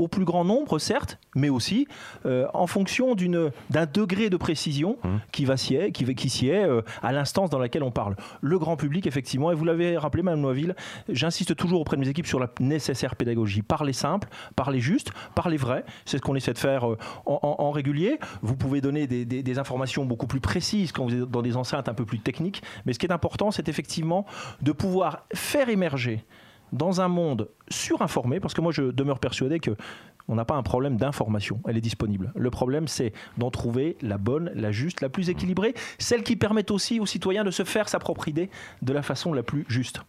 au 0.00 0.08
plus 0.08 0.24
grand 0.24 0.46
nombre, 0.46 0.78
certes, 0.78 1.18
mais 1.36 1.50
aussi 1.50 1.86
euh, 2.24 2.46
en 2.54 2.66
fonction 2.66 3.14
d'un 3.14 3.86
degré 3.86 4.30
de 4.30 4.38
précision 4.38 4.96
mmh. 5.02 5.08
qui, 5.30 5.44
va 5.44 5.56
qui, 5.56 6.14
qui 6.14 6.30
s'y 6.30 6.48
est 6.48 6.64
euh, 6.64 6.80
à 7.02 7.12
l'instance 7.12 7.50
dans 7.50 7.58
laquelle 7.58 7.82
on 7.82 7.90
parle. 7.90 8.16
Le 8.40 8.58
grand 8.58 8.78
public, 8.78 9.06
effectivement, 9.06 9.52
et 9.52 9.54
vous 9.54 9.66
l'avez 9.66 9.98
rappelé, 9.98 10.22
Mme 10.22 10.40
Noiville, 10.40 10.74
j'insiste 11.10 11.54
toujours 11.54 11.82
auprès 11.82 11.96
de 11.96 12.00
mes 12.00 12.08
équipes 12.08 12.26
sur 12.26 12.40
la 12.40 12.48
nécessaire 12.60 13.14
pédagogie. 13.14 13.60
Parler 13.60 13.92
simple, 13.92 14.28
parler 14.56 14.80
juste, 14.80 15.12
parler 15.34 15.58
vrai. 15.58 15.84
C'est 16.06 16.16
ce 16.16 16.22
qu'on 16.22 16.34
essaie 16.34 16.54
de 16.54 16.58
faire 16.58 16.90
euh, 16.90 16.96
en, 17.26 17.70
régulier. 17.70 18.18
Vous 18.40 18.56
pouvez 18.56 18.80
donner 18.80 19.06
des, 19.06 19.26
des, 19.26 19.58
informations 19.58 20.06
beaucoup 20.06 20.26
plus 20.26 20.40
précises 20.40 20.92
quand 20.92 21.04
vous 21.04 21.14
êtes 21.14 21.30
dans 21.30 21.42
des 21.42 21.58
enceintes 21.58 21.90
un 21.90 21.94
peu 21.94 22.06
plus 22.06 22.20
techniques. 22.20 22.62
Mais 22.86 22.94
ce 22.94 22.98
qui 22.98 23.04
est 23.04 23.12
important, 23.12 23.50
c'est 23.50 23.68
effectivement 23.68 24.24
de 24.62 24.72
pouvoir 24.72 25.26
faire 25.34 25.68
émerger 25.68 26.24
dans 26.72 27.00
un 27.00 27.08
monde 27.08 27.48
surinformé, 27.68 28.40
parce 28.40 28.54
que 28.54 28.60
moi 28.60 28.72
je 28.72 28.82
demeure 28.82 29.18
persuadé 29.18 29.60
que 29.60 29.76
on 30.30 30.36
n'a 30.36 30.44
pas 30.44 30.54
un 30.54 30.62
problème 30.62 30.96
d'information, 30.96 31.60
elle 31.66 31.76
est 31.76 31.80
disponible. 31.80 32.32
Le 32.36 32.50
problème, 32.50 32.86
c'est 32.86 33.12
d'en 33.36 33.50
trouver 33.50 33.96
la 34.00 34.16
bonne, 34.16 34.52
la 34.54 34.70
juste, 34.70 35.00
la 35.00 35.08
plus 35.08 35.28
équilibrée, 35.28 35.74
celle 35.98 36.22
qui 36.22 36.36
permet 36.36 36.70
aussi 36.70 37.00
aux 37.00 37.06
citoyens 37.06 37.42
de 37.42 37.50
se 37.50 37.64
faire 37.64 37.88
sa 37.88 37.98
propre 37.98 38.28
idée 38.28 38.48
de 38.80 38.92
la 38.92 39.02
façon 39.02 39.32
la 39.32 39.42
plus 39.42 39.66
juste. 39.68 40.02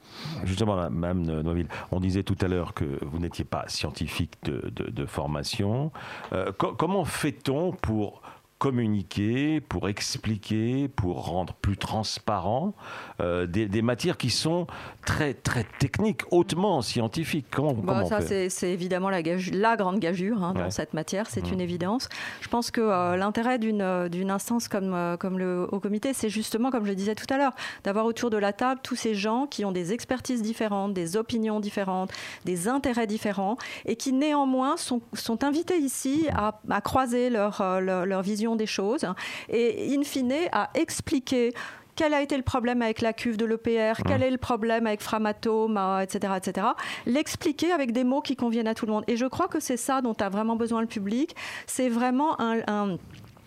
Justement, 0.44 0.90
Mme 0.92 1.42
Noiville, 1.42 1.68
on 1.92 2.00
disait 2.00 2.22
tout 2.22 2.38
à 2.42 2.48
l'heure 2.48 2.76
que 2.76 2.86
vous 3.02 3.18
n'étiez 3.18 3.46
pas 3.46 3.66
scientifique 3.68 4.38
de, 4.44 5.06
formation. 5.08 5.92
Euh, 6.32 6.52
comment 6.52 7.04
fait-on 7.04 7.72
pour 7.72 8.22
communiquer, 8.62 9.60
pour 9.60 9.90
expliquer, 9.90 10.88
pour 10.88 11.26
rendre 11.26 11.56
plus 11.56 11.78
transparent 11.78 12.76
euh, 13.20 13.48
des, 13.48 13.82
matières 13.82 14.18
qui 14.18 14.30
sont 14.30 14.68
très 15.04 15.34
très 15.34 15.66
techniques, 15.80 16.22
hautement 16.30 16.84
scientifiques. 16.84 17.48
Comment, 17.50 17.74
bah, 17.74 18.06
ça, 18.06 18.22
c'est 18.22 18.72
évidemment 18.72 19.10
la, 19.10 19.24
la 19.52 19.76
grande 19.76 19.98
gageure 19.98 20.44
hein, 20.44 20.54
dans 20.54 20.70
cette 20.70 20.94
matière, 20.94 21.26
c'est 21.28 21.50
une 21.50 21.58
mmh. 21.58 21.62
évidence. 21.62 22.08
Je 22.42 22.50
pense 22.50 22.70
que 22.70 22.82
euh, 22.82 23.16
l'intérêt 23.18 23.58
euh, 23.64 24.10
d'une 24.10 24.30
instance 24.30 24.68
comme, 24.68 25.18
comme 25.20 25.40
le 25.40 25.68
Haut 25.72 25.80
Comité, 25.80 26.14
c'est 26.14 26.30
justement, 26.30 26.70
comme 26.70 26.86
je 26.86 26.94
disais 26.94 27.16
tout 27.16 27.34
à 27.34 27.38
l'heure, 27.40 27.56
d'avoir 27.84 28.06
autour 28.06 28.30
de 28.30 28.38
la 28.38 28.54
table 28.54 28.80
tous 28.84 28.96
ces 28.96 29.16
gens 29.16 29.48
qui 29.48 29.66
ont 29.66 29.72
des 29.72 29.92
expertises 29.92 30.44
différentes, 30.44 30.94
des 30.94 31.18
opinions 31.18 31.62
différentes, 31.62 32.12
des 32.46 32.68
intérêts 32.68 33.08
différents, 33.08 33.58
et 33.86 33.96
qui 33.96 34.14
néanmoins 34.14 34.78
sont, 34.78 35.02
sont 35.14 35.44
invités 35.44 35.80
ici 35.80 36.28
à, 36.32 36.62
à 36.70 36.82
croiser 36.82 37.32
leur, 37.32 37.64
leur, 37.82 38.06
leur 38.06 38.22
vision 38.22 38.51
des 38.56 38.66
choses 38.66 39.06
et, 39.50 39.96
in 39.96 40.04
fine, 40.04 40.34
à 40.52 40.70
expliquer 40.76 41.54
quel 41.96 42.14
a 42.14 42.22
été 42.22 42.38
le 42.38 42.44
problème 42.44 42.82
avec 42.82 43.02
la 43.02 43.14
cuve 43.14 43.38
de 43.38 43.46
l'EPR, 43.46 44.02
quel 44.08 44.24
est 44.24 44.32
le 44.32 44.38
problème 44.38 44.88
avec 44.88 45.02
Framatome, 45.02 45.78
etc., 46.02 46.34
etc. 46.38 46.68
L'expliquer 47.06 47.72
avec 47.72 47.92
des 47.92 48.04
mots 48.04 48.22
qui 48.22 48.36
conviennent 48.36 48.68
à 48.68 48.74
tout 48.74 48.86
le 48.86 48.94
monde. 48.94 49.04
Et 49.08 49.18
je 49.18 49.26
crois 49.26 49.48
que 49.48 49.60
c'est 49.60 49.78
ça 49.78 50.02
dont 50.02 50.16
a 50.20 50.30
vraiment 50.30 50.56
besoin 50.56 50.82
le 50.82 50.88
public. 50.88 51.36
C'est 51.68 51.90
vraiment 51.90 52.40
un 52.40 52.62
un, 52.68 52.98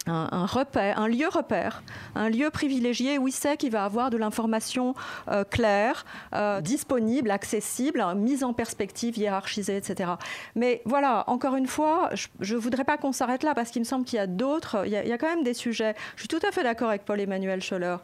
repère, 0.06 0.98
un 0.98 1.08
lieu 1.08 1.28
repère, 1.28 1.82
un 2.14 2.28
lieu 2.28 2.50
privilégié 2.50 3.18
où 3.18 3.28
il 3.28 3.32
sait 3.32 3.56
qu'il 3.56 3.70
va 3.70 3.84
avoir 3.84 4.10
de 4.10 4.16
l'information 4.16 4.94
euh, 5.28 5.44
claire, 5.44 6.04
euh, 6.34 6.60
disponible, 6.60 7.30
accessible, 7.30 8.04
mise 8.16 8.44
en 8.44 8.52
perspective, 8.52 9.16
hiérarchisée, 9.16 9.76
etc. 9.76 10.12
Mais 10.54 10.82
voilà, 10.84 11.24
encore 11.26 11.56
une 11.56 11.66
fois, 11.66 12.10
je 12.40 12.54
ne 12.54 12.60
voudrais 12.60 12.84
pas 12.84 12.98
qu'on 12.98 13.12
s'arrête 13.12 13.42
là 13.42 13.54
parce 13.54 13.70
qu'il 13.70 13.80
me 13.80 13.86
semble 13.86 14.04
qu'il 14.04 14.16
y 14.16 14.20
a 14.20 14.26
d'autres, 14.26 14.86
il, 14.86 14.92
il, 14.92 15.08
y 15.08 15.12
a 15.12 15.18
quand 15.18 15.28
même 15.28 15.44
des 15.44 15.54
sujets. 15.54 15.94
Je 16.16 16.22
suis 16.22 16.28
tout 16.28 16.44
à 16.46 16.52
fait 16.52 16.62
d'accord 16.62 16.88
avec 16.88 17.04
Paul-Emmanuel 17.04 17.62
Scholler. 17.62 17.96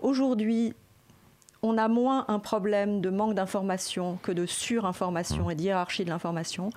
Aujourd'hui, 0.00 0.74
on 1.64 1.78
a 1.78 1.88
moins 1.88 2.26
un 2.28 2.38
problème 2.38 3.00
de 3.00 3.08
manque 3.08 3.34
d'information 3.34 4.18
que 4.22 4.32
de 4.32 4.44
surinformation 4.44 5.48
et 5.48 5.54
d'hierarchie 5.54 6.04
de 6.04 6.10
l'information. 6.10 6.68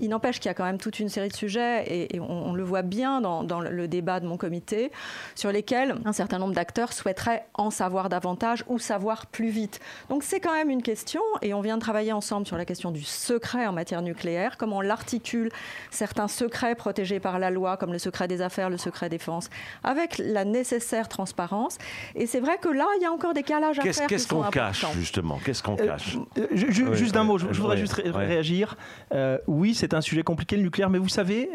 Il 0.00 0.10
n'empêche 0.10 0.38
qu'il 0.38 0.50
y 0.50 0.50
a 0.50 0.54
quand 0.54 0.64
même 0.64 0.76
toute 0.76 1.00
une 1.00 1.08
série 1.08 1.28
de 1.28 1.34
sujets, 1.34 2.10
et, 2.12 2.20
on, 2.20 2.52
le 2.52 2.62
voit 2.62 2.82
bien 2.82 3.22
dans, 3.22 3.60
le 3.60 3.88
débat 3.88 4.20
de 4.20 4.26
mon 4.26 4.36
comité, 4.36 4.92
sur 5.34 5.50
lesquels 5.50 5.94
un 6.04 6.12
certain 6.12 6.38
nombre 6.38 6.52
d'acteurs 6.52 6.92
souhaiteraient 6.92 7.46
en 7.54 7.70
savoir 7.70 8.10
davantage 8.10 8.64
ou 8.68 8.78
savoir 8.78 9.26
plus 9.26 9.48
vite. 9.48 9.80
Donc 10.10 10.22
c'est 10.22 10.40
quand 10.40 10.52
même 10.52 10.68
une 10.68 10.82
question, 10.82 11.22
et 11.40 11.54
on 11.54 11.62
vient 11.62 11.76
de 11.76 11.82
travailler 11.82 12.12
ensemble 12.12 12.46
sur 12.46 12.58
la 12.58 12.66
question 12.66 12.90
du 12.90 13.02
secret 13.02 13.66
en 13.66 13.72
matière 13.72 14.02
nucléaire, 14.02 14.58
comment 14.58 14.78
on 14.78 14.82
l'articule, 14.82 15.50
certains 15.90 16.28
secrets 16.28 16.74
protégés 16.74 17.18
par 17.18 17.38
la 17.38 17.50
loi, 17.50 17.78
comme 17.78 17.92
le 17.92 17.98
secret 17.98 18.28
des 18.28 18.42
affaires, 18.42 18.68
le 18.68 18.76
secret 18.76 19.08
défense, 19.08 19.48
avec 19.82 20.18
la 20.18 20.44
nécessaire 20.44 21.08
transparence. 21.08 21.78
Et 22.14 22.26
c'est 22.26 22.40
vrai 22.40 22.58
que 22.58 22.68
là, 22.68 22.84
il 22.98 23.02
y 23.02 23.06
a 23.06 23.10
encore 23.10 23.32
des 23.32 23.42
calages 23.42 23.78
à 23.78 23.82
faire 23.90 24.06
qu'on 24.42 24.50
cache, 24.50 24.86
justement? 24.94 25.38
Qu'est-ce 25.44 25.62
qu'on 25.62 25.76
euh, 25.78 25.86
cache? 25.86 26.16
euh, 26.38 26.46
Juste 26.94 27.14
d'un 27.14 27.24
mot, 27.24 27.38
je, 27.38 27.46
voudrais 27.46 27.76
juste 27.76 27.94
réagir. 27.94 28.76
Euh, 29.12 29.38
oui, 29.46 29.74
c'est 29.74 29.94
un 29.94 30.00
sujet 30.00 30.22
compliqué, 30.22 30.56
le 30.56 30.62
nucléaire, 30.62 30.90
mais 30.90 30.98
vous 30.98 31.08
savez, 31.08 31.48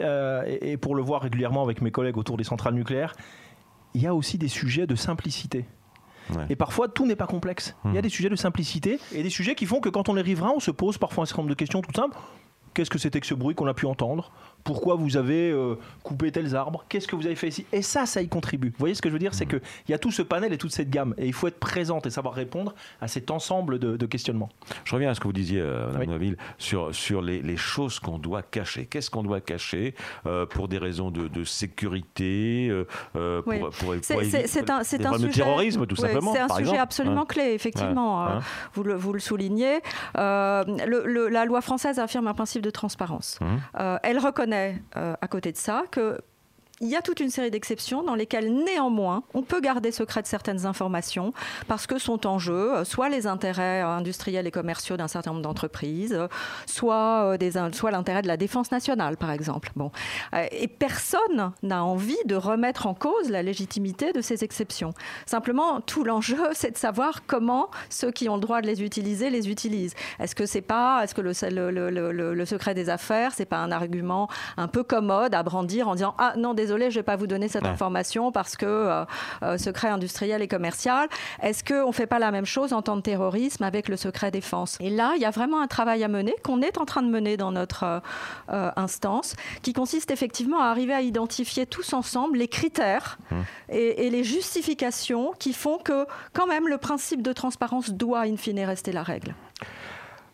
et, 0.61 0.77
pour 0.77 0.95
le 0.95 1.01
voir 1.01 1.21
régulièrement 1.21 1.63
avec 1.63 1.81
mes 1.81 1.91
collègues 1.91 2.17
autour 2.17 2.37
des 2.37 2.43
centrales 2.43 2.73
nucléaires, 2.73 3.13
il 3.93 4.01
y 4.01 4.07
a 4.07 4.13
aussi 4.13 4.37
des 4.37 4.47
sujets 4.47 4.87
de 4.87 4.95
simplicité. 4.95 5.65
Et 6.49 6.55
parfois, 6.55 6.87
tout 6.87 7.07
n'est 7.07 7.15
pas 7.15 7.25
complexe. 7.25 7.75
Il 7.85 7.93
y 7.93 7.97
a 7.97 7.99
hmm. 7.99 8.03
des 8.03 8.09
sujets 8.09 8.29
de 8.29 8.35
simplicité 8.35 8.99
et 9.13 9.23
des 9.23 9.31
sujets 9.31 9.55
qui 9.55 9.65
font 9.65 9.79
que 9.79 9.89
quand 9.89 10.09
on 10.09 10.17
est 10.17 10.21
riverain, 10.21 10.51
on 10.55 10.59
se 10.59 10.69
pose 10.69 10.99
parfois 10.99 11.23
un 11.23 11.25
certain 11.25 11.41
nombre 11.41 11.49
de 11.49 11.55
questions 11.55 11.81
tout 11.81 11.93
simples. 11.93 12.17
Qu'est-ce 12.75 12.91
que 12.91 12.99
c'était 12.99 13.19
que 13.19 13.25
ce 13.25 13.33
bruit 13.33 13.55
qu'on 13.55 13.67
a 13.67 13.73
pu 13.73 13.87
entendre? 13.87 14.31
Pourquoi 14.63 14.95
vous 14.95 15.17
avez 15.17 15.51
euh, 15.51 15.75
coupé 16.03 16.31
tels 16.31 16.55
arbres, 16.55 16.85
qu'est-ce 16.89 17.07
que 17.07 17.15
vous 17.15 17.25
avez 17.25 17.35
fait 17.35 17.47
ici? 17.47 17.65
Et 17.71 17.81
ça, 17.81 18.05
ça 18.05 18.21
y 18.21 18.27
contribue. 18.27 18.69
Vous 18.69 18.79
voyez 18.79 18.95
ce 18.95 19.01
que 19.01 19.09
je 19.09 19.13
veux 19.13 19.19
dire? 19.19 19.33
C'est 19.33 19.45
qu'il 19.45 19.61
y 19.87 19.93
a 19.93 19.97
tout 19.97 20.11
ce 20.11 20.21
panel 20.21 20.53
et 20.53 20.57
toute 20.57 20.71
cette 20.71 20.89
gamme. 20.89 21.13
Et 21.17 21.27
il 21.27 21.33
faut 21.33 21.47
être 21.47 21.59
présente 21.59 22.05
et 22.05 22.09
savoir 22.09 22.33
répondre 22.33 22.73
à 23.01 23.07
cet 23.07 23.31
ensemble 23.31 23.79
de, 23.79 24.05
questionnements. 24.05 24.49
Je 24.85 24.95
reviens 24.95 25.11
à 25.11 25.13
ce 25.13 25.19
que 25.19 25.27
vous 25.27 25.33
disiez, 25.33 25.61
euh, 25.61 25.91
Mme 25.93 26.35
sur, 26.57 26.93
sur 26.93 27.21
les, 27.21 27.57
choses 27.57 27.99
qu'on 27.99 28.17
doit 28.17 28.41
cacher. 28.41 28.85
Qu'est-ce 28.85 29.09
qu'on 29.09 29.23
doit 29.23 29.41
cacher 29.41 29.93
euh, 30.25 30.45
pour 30.45 30.67
des 30.67 30.77
raisons 30.77 31.11
de, 31.11 31.43
sécurité, 31.43 32.71
pour, 33.13 33.43
pour, 33.43 33.95
c'est 34.01 34.69
un, 34.69 34.83
sujet, 34.83 35.31
terrorisme, 35.31 35.85
tout 35.85 35.95
simplement. 35.95 36.33
C'est 36.33 36.39
un 36.39 36.55
sujet 36.55 36.77
absolument 36.77 37.25
clé, 37.25 37.53
effectivement. 37.53 38.39
Vous, 38.73 38.83
le, 38.83 38.95
vous 38.95 39.13
le 39.13 39.19
soulignez. 39.19 39.79
la 40.15 41.45
loi 41.45 41.61
française 41.61 41.99
affirme 41.99 42.27
un 42.27 42.33
principe 42.33 42.61
de 42.61 42.69
transparence. 42.69 43.39
Hum. 43.41 43.99
elle 44.03 44.19
reconnaît 44.19 44.48
euh, 44.53 45.15
à 45.21 45.27
côté 45.27 45.51
de 45.51 45.57
ça 45.57 45.83
que 45.91 46.19
il 46.81 46.87
y 46.87 46.95
a 46.95 47.01
toute 47.01 47.19
une 47.19 47.29
série 47.29 47.51
d'exceptions 47.51 48.03
dans 48.03 48.15
lesquelles 48.15 48.53
néanmoins 48.53 49.23
on 49.33 49.41
peut 49.41 49.59
garder 49.59 49.91
secret 49.91 50.21
de 50.21 50.27
certaines 50.27 50.65
informations 50.65 51.33
parce 51.67 51.87
que 51.87 51.97
sont 51.97 52.25
en 52.25 52.39
jeu 52.39 52.73
euh, 52.73 52.85
soit 52.85 53.09
les 53.09 53.27
intérêts 53.27 53.81
industriels 53.81 54.47
et 54.47 54.51
commerciaux 54.51 54.95
d'un 54.95 55.07
certain 55.07 55.31
nombre 55.31 55.41
d'entreprises, 55.41 56.17
soit, 56.65 57.37
euh, 57.37 57.71
soit 57.73 57.91
l'intérêt 57.91 58.21
de 58.21 58.27
la 58.27 58.37
défense 58.37 58.71
nationale 58.71 59.17
par 59.17 59.31
exemple. 59.31 59.71
Bon. 59.75 59.91
Euh, 60.33 60.45
et 60.51 60.67
personne 60.67 61.51
n'a 61.63 61.83
envie 61.83 62.17
de 62.25 62.35
remettre 62.35 62.87
en 62.87 62.93
cause 62.93 63.29
la 63.29 63.43
légitimité 63.43 64.13
de 64.13 64.21
ces 64.21 64.43
exceptions. 64.43 64.93
Simplement, 65.25 65.81
tout 65.81 66.03
l'enjeu, 66.03 66.39
c'est 66.53 66.71
de 66.71 66.77
savoir 66.77 67.25
comment 67.27 67.69
ceux 67.89 68.11
qui 68.11 68.29
ont 68.29 68.35
le 68.35 68.41
droit 68.41 68.61
de 68.61 68.67
les 68.67 68.83
utiliser 68.83 69.29
les 69.29 69.49
utilisent. 69.49 69.95
Est-ce 70.19 70.35
que 70.35 70.45
c'est 70.45 70.61
pas, 70.61 71.03
est-ce 71.03 71.13
que 71.13 71.21
le, 71.21 72.45
secret 72.45 72.73
des 72.73 72.89
affaires, 72.89 73.33
c'est 73.35 73.45
pas 73.45 73.57
un 73.57 73.71
argument 73.71 74.29
un 74.57 74.67
peu 74.67 74.83
commode 74.83 75.35
à 75.35 75.43
brandir 75.43 75.87
en 75.87 75.95
disant 75.95 76.15
ah 76.17 76.33
non 76.37 76.53
désolé 76.53 76.68
désolé, 76.69 76.91
je 76.91 76.97
ne 76.97 76.99
vais 76.99 77.05
pas 77.05 77.15
vous 77.15 77.25
donner 77.25 77.47
cette 77.47 77.65
information 77.65 78.31
parce 78.31 78.55
que 78.55 78.65
euh, 78.67 79.05
euh, 79.41 79.57
secret 79.57 79.87
industriel 79.87 80.43
et 80.43 80.47
commercial. 80.47 81.09
Est-ce 81.41 81.63
qu'on 81.63 81.87
ne 81.87 81.91
fait 81.91 82.05
pas 82.05 82.19
la 82.19 82.29
même 82.29 82.45
chose 82.45 82.73
en 82.73 82.83
temps 82.83 82.95
de 82.95 83.01
terrorisme 83.01 83.63
avec 83.63 83.89
le 83.89 83.97
secret 83.97 84.29
défense? 84.29 84.77
Et 84.79 84.91
là, 84.91 85.13
il 85.15 85.21
y 85.21 85.25
a 85.25 85.31
vraiment 85.31 85.61
un 85.61 85.67
travail 85.67 86.03
à 86.03 86.07
mener 86.07 86.35
qu'on 86.43 86.61
est 86.61 86.77
en 86.77 86.85
train 86.85 87.01
de 87.01 87.09
mener 87.09 87.37
dans 87.37 87.51
notre 87.51 88.03
euh, 88.51 88.71
instance, 88.75 89.35
qui 89.63 89.73
consiste 89.73 90.11
effectivement 90.11 90.59
à 90.59 90.65
arriver 90.65 90.93
à 90.93 91.01
identifier 91.01 91.65
tous 91.65 91.93
ensemble 91.93 92.37
les 92.37 92.47
critères 92.47 93.17
mmh. 93.31 93.35
et, 93.69 94.05
et 94.05 94.09
les 94.11 94.23
justifications 94.23 95.33
qui 95.39 95.53
font 95.53 95.79
que 95.79 96.05
quand 96.33 96.45
même 96.45 96.67
le 96.67 96.77
principe 96.77 97.23
de 97.23 97.33
transparence 97.33 97.89
doit 97.89 98.21
in 98.21 98.37
fine 98.37 98.59
rester 98.59 98.91
la 98.91 99.01
règle. 99.01 99.33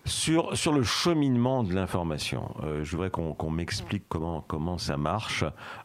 Sur, 0.08 0.56
sur 0.56 0.72
le 0.72 0.84
cheminement 0.84 1.64
de 1.64 1.74
l'information, 1.74 2.54
euh, 2.64 2.84
je 2.84 2.92
voudrais 2.92 3.10
qu'on 3.10 3.50
m'explique 3.50 4.04
comment, 4.08 4.44
comment 4.48 4.78
ça 4.78 4.98
marche. 4.98 5.44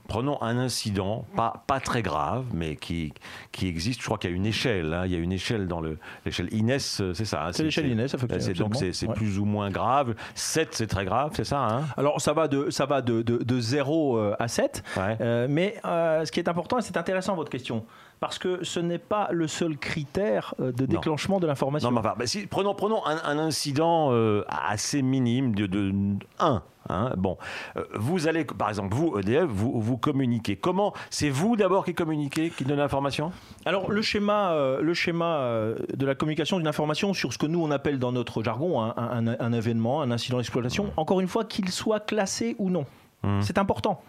Prenons 0.09 0.41
un 0.43 0.59
incident, 0.59 1.25
pas, 1.37 1.65
pas 1.67 1.81
très 1.81 2.03
grave, 2.03 2.45
mais 2.53 2.77
qui, 2.77 3.15
qui 3.51 3.67
existe. 3.67 4.01
Je 4.01 4.05
crois 4.05 4.19
qu'il 4.19 4.31
y 4.31 4.33
a 4.35 4.37
une 4.37 4.45
échelle. 4.45 4.93
Hein. 4.93 5.07
il 5.07 5.13
y 5.13 5.15
a 5.15 5.19
une 5.19 5.33
échelle 5.33 5.69
dans 5.69 5.81
l'échelle 6.27 6.53
Inès, 6.53 7.03
c'est 7.15 7.25
ça. 7.25 7.47
Hein. 7.47 7.53
c'est 7.53 7.63
l'échelle 7.63 7.87
Inès, 7.87 8.13
effectivement. 8.13 8.69
Donc 8.69 8.77
c'est 8.77 9.13
plus 9.15 9.39
ou 9.39 9.47
moins 9.47 9.71
grave. 9.71 10.15
7, 10.35 10.75
c'est 10.75 10.87
très 10.87 11.07
grave, 11.07 11.33
c'est 11.35 11.45
ça 11.45 11.67
hein? 11.67 11.85
Alors 11.97 12.21
ça 12.21 12.35
va 12.35 12.47
de, 12.47 12.69
ça 12.69 12.85
va 12.85 13.01
de, 13.01 13.23
de, 13.23 13.39
de 13.39 13.61
0 13.61 14.19
euh, 14.19 14.37
à 14.39 14.49
7. 14.49 14.83
Euh, 14.99 15.47
mais 15.49 15.77
ce 15.83 16.31
qui 16.31 16.41
est 16.41 16.49
important, 16.49 16.79
et 16.79 16.83
c'est 16.83 16.99
intéressant 16.99 17.35
votre 17.35 17.51
question, 17.51 17.87
parce 18.21 18.39
que 18.39 18.63
ce 18.63 18.79
n'est 18.79 18.99
pas 18.99 19.29
le 19.33 19.49
seul 19.49 19.79
critère 19.79 20.55
euh, 20.61 20.73
de 20.73 20.85
déclenchement 20.85 21.41
de 21.41 21.47
l'information. 21.47 21.91
Non, 21.91 22.03
mais 22.19 22.27
si, 22.27 22.47
prenons, 22.47 22.75
prenons 22.75 23.05
un, 23.07 23.39
incident 23.39 24.13
euh, 24.13 24.45
assez 24.49 25.01
minime 25.01 25.55
de, 25.55 25.67
de 25.67 25.93
1. 26.39 26.63
Hein, 26.89 27.13
bon, 27.17 27.39
euh, 27.77 27.85
vous 27.95 28.27
allez, 28.27 28.45
par 28.45 28.69
exemple, 28.69 28.95
vous, 28.95 29.19
EDF, 29.19 29.45
vous, 29.45 29.81
vous 29.81 29.97
communiquez. 29.97 30.57
Comment 30.57 30.93
C'est 31.09 31.31
vous 31.31 31.57
d'abord 31.57 31.85
qui 31.85 31.95
communiquez, 31.95 32.51
qui 32.51 32.65
donne 32.65 32.79
l'information? 32.79 33.33
Alors, 33.65 33.91
le 33.91 34.03
schéma, 34.03 34.55
le 34.81 34.95
schéma 34.95 35.75
de 35.95 36.07
la 36.07 36.15
communication 36.15 36.59
d'une 36.59 36.67
information 36.67 37.15
sur 37.15 37.33
ce 37.33 37.39
que 37.39 37.47
nous 37.47 37.63
on 37.63 37.71
appelle 37.71 37.99
dans 37.99 38.13
notre 38.13 38.43
jargon 38.43 38.83
un, 38.83 38.95
un 39.29 39.53
événement, 39.53 40.03
un 40.03 40.11
incident 40.11 40.39
d'exploitation, 40.39 40.93
encore 40.97 41.21
une 41.21 41.29
fois, 41.29 41.45
qu'il 41.45 41.71
soit 41.71 42.01
classé 42.01 42.57
ou 42.59 42.71
non. 42.71 42.87
Mmh. 43.23 43.43
C'est 43.43 43.59
important. 43.59 44.03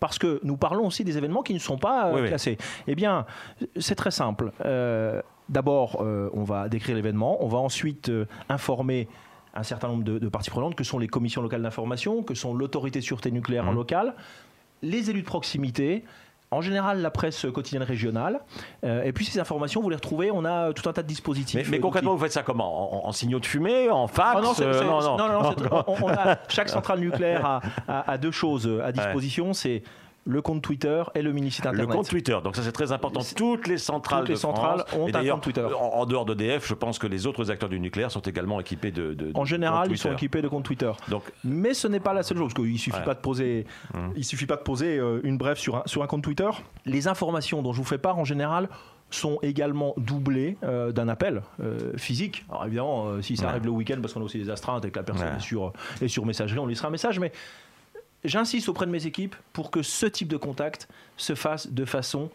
Parce 0.00 0.18
que 0.18 0.40
nous 0.42 0.56
parlons 0.56 0.86
aussi 0.86 1.04
des 1.04 1.18
événements 1.18 1.42
qui 1.42 1.54
ne 1.54 1.58
sont 1.58 1.78
pas 1.78 2.12
euh, 2.12 2.26
classés. 2.26 2.58
Eh 2.86 2.94
bien, 2.94 3.26
c'est 3.78 3.94
très 3.94 4.10
simple. 4.10 4.52
Euh, 4.64 5.22
d'abord, 5.48 6.00
euh, 6.00 6.30
on 6.34 6.44
va 6.44 6.68
décrire 6.68 6.96
l'événement, 6.96 7.44
on 7.44 7.48
va 7.48 7.58
ensuite 7.58 8.10
informer 8.48 9.08
un 9.54 9.62
certain 9.62 9.88
nombre 9.88 10.04
de, 10.04 10.28
parties 10.28 10.50
prenantes, 10.50 10.74
que 10.74 10.84
sont 10.84 10.98
les 10.98 11.08
commissions 11.08 11.42
locales 11.42 11.62
d'information, 11.62 12.22
que 12.22 12.34
sont 12.34 12.54
l'autorité 12.54 13.00
sûreté 13.00 13.30
nucléaire 13.30 13.70
mmh. 13.70 13.74
locale, 13.74 14.14
les 14.80 15.10
élus 15.10 15.20
de 15.20 15.26
proximité, 15.26 16.04
en 16.52 16.60
général 16.60 17.00
la 17.00 17.10
presse 17.10 17.46
quotidienne 17.52 17.82
régionale. 17.82 18.40
Euh, 18.84 19.02
et 19.02 19.12
puis 19.12 19.24
ces 19.24 19.40
informations, 19.40 19.80
vous 19.80 19.90
les 19.90 19.96
retrouvez, 19.96 20.30
on 20.30 20.44
a 20.44 20.72
tout 20.72 20.88
un 20.88 20.92
tas 20.92 21.02
de 21.02 21.08
dispositifs. 21.08 21.68
Mais, 21.70 21.80
concrètement, 21.80 22.14
vous 22.14 22.22
faites 22.22 22.32
ça 22.32 22.42
comment? 22.42 23.06
En, 23.06 23.12
signaux 23.12 23.40
de 23.40 23.46
fumée, 23.46 23.90
en 23.90 24.06
fax 24.06 24.40
non, 24.40 24.54
non, 25.16 25.42
non, 25.42 25.84
on, 25.86 26.08
a, 26.08 26.38
chaque 26.48 26.68
centrale 26.68 27.00
nucléaire 27.00 27.60
a, 27.88 28.18
deux 28.18 28.30
choses 28.30 28.70
à 28.84 28.92
disposition. 28.92 29.52
C'est 29.52 29.82
le 30.24 30.42
compte 30.42 30.62
Twitter 30.62 31.02
et 31.14 31.22
le 31.22 31.32
mini-site 31.32 31.66
internet. 31.66 31.88
Le 31.88 31.94
compte 31.94 32.08
Twitter, 32.08 32.38
donc 32.42 32.54
ça 32.56 32.62
c'est 32.62 32.72
très 32.72 32.92
important. 32.92 33.20
Toutes 33.36 33.66
les 33.66 33.78
centrales, 33.78 34.20
Toutes 34.20 34.28
les 34.28 34.36
centrales 34.36 34.84
ont 34.96 35.08
un 35.12 35.28
compte 35.30 35.42
Twitter. 35.42 35.66
En, 35.78 36.06
dehors 36.06 36.24
d'EDF, 36.24 36.66
je 36.66 36.74
pense 36.74 36.98
que 36.98 37.06
les 37.06 37.26
autres 37.26 37.50
acteurs 37.50 37.68
du 37.68 37.80
nucléaire 37.80 38.10
sont 38.10 38.20
également 38.20 38.60
équipés 38.60 38.92
de. 38.92 39.14
de 39.14 39.32
en 39.34 39.44
général, 39.44 39.90
ils 39.90 39.98
sont 39.98 40.12
équipés 40.12 40.42
de 40.42 40.48
compte 40.48 40.64
Twitter. 40.64 40.92
Donc, 41.08 41.24
Mais 41.44 41.74
ce 41.74 41.88
n'est 41.88 42.00
pas 42.00 42.12
la 42.12 42.22
seule 42.22 42.38
chose, 42.38 42.52
parce 42.54 42.66
qu'il 42.66 42.78
suffit 42.78 43.02
pas 43.04 43.14
de 43.14 43.20
poser, 43.20 43.66
hum. 43.94 44.12
il 44.16 44.24
suffit 44.24 44.46
pas 44.46 44.56
de 44.56 44.62
poser 44.62 44.98
euh, 44.98 45.20
une 45.24 45.38
brève 45.38 45.56
sur 45.56 45.76
un, 45.76 45.82
sur 45.86 46.02
un 46.02 46.06
compte 46.06 46.22
Twitter. 46.22 46.48
Les 46.86 47.08
informations 47.08 47.62
dont 47.62 47.72
je 47.72 47.78
vous 47.78 47.86
fais 47.86 47.98
part 47.98 48.18
en 48.18 48.24
général 48.24 48.68
sont 49.10 49.38
également 49.42 49.94
doublées 49.98 50.56
euh, 50.62 50.90
d'un 50.92 51.08
appel 51.08 51.42
euh, 51.60 51.92
physique. 51.96 52.46
Alors 52.48 52.64
évidemment, 52.66 53.22
si 53.22 53.36
ça 53.36 53.50
arrive 53.50 53.64
le 53.64 53.70
week-end 53.70 53.98
parce 54.00 54.14
qu'on 54.14 54.20
a 54.20 54.24
aussi 54.24 54.38
des 54.38 54.50
astreintes 54.50 54.84
et 54.84 54.90
que 54.90 54.98
la 54.98 55.02
personne 55.02 55.36
est, 55.36 55.40
sur, 55.40 55.72
est 56.00 56.08
sur 56.08 56.24
messagerie, 56.24 56.58
on 56.58 56.66
lui 56.66 56.72
laissera 56.72 56.88
un 56.88 56.92
message. 56.92 57.18
Mais 57.18 57.32
j'insiste 58.24 58.68
auprès 58.68 58.86
de 58.86 58.90
mes 58.90 59.06
équipes 59.06 59.36
pour 59.52 59.70
que 59.70 59.82
ce 59.82 60.06
type 60.06 60.28
de 60.28 60.36
contact 60.36 60.88
se 61.16 61.34
fasse 61.34 61.68
de 61.68 61.84
façon 61.84 62.30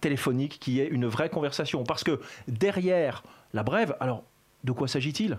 téléphonique, 0.00 0.58
qui 0.60 0.80
est 0.80 0.86
une 0.86 1.06
vraie 1.06 1.30
conversation. 1.30 1.84
Parce 1.84 2.04
que 2.04 2.20
derrière 2.48 3.22
la 3.54 3.62
brève, 3.62 3.96
alors 4.00 4.22
de 4.64 4.72
quoi 4.72 4.88
s'agit-il? 4.88 5.38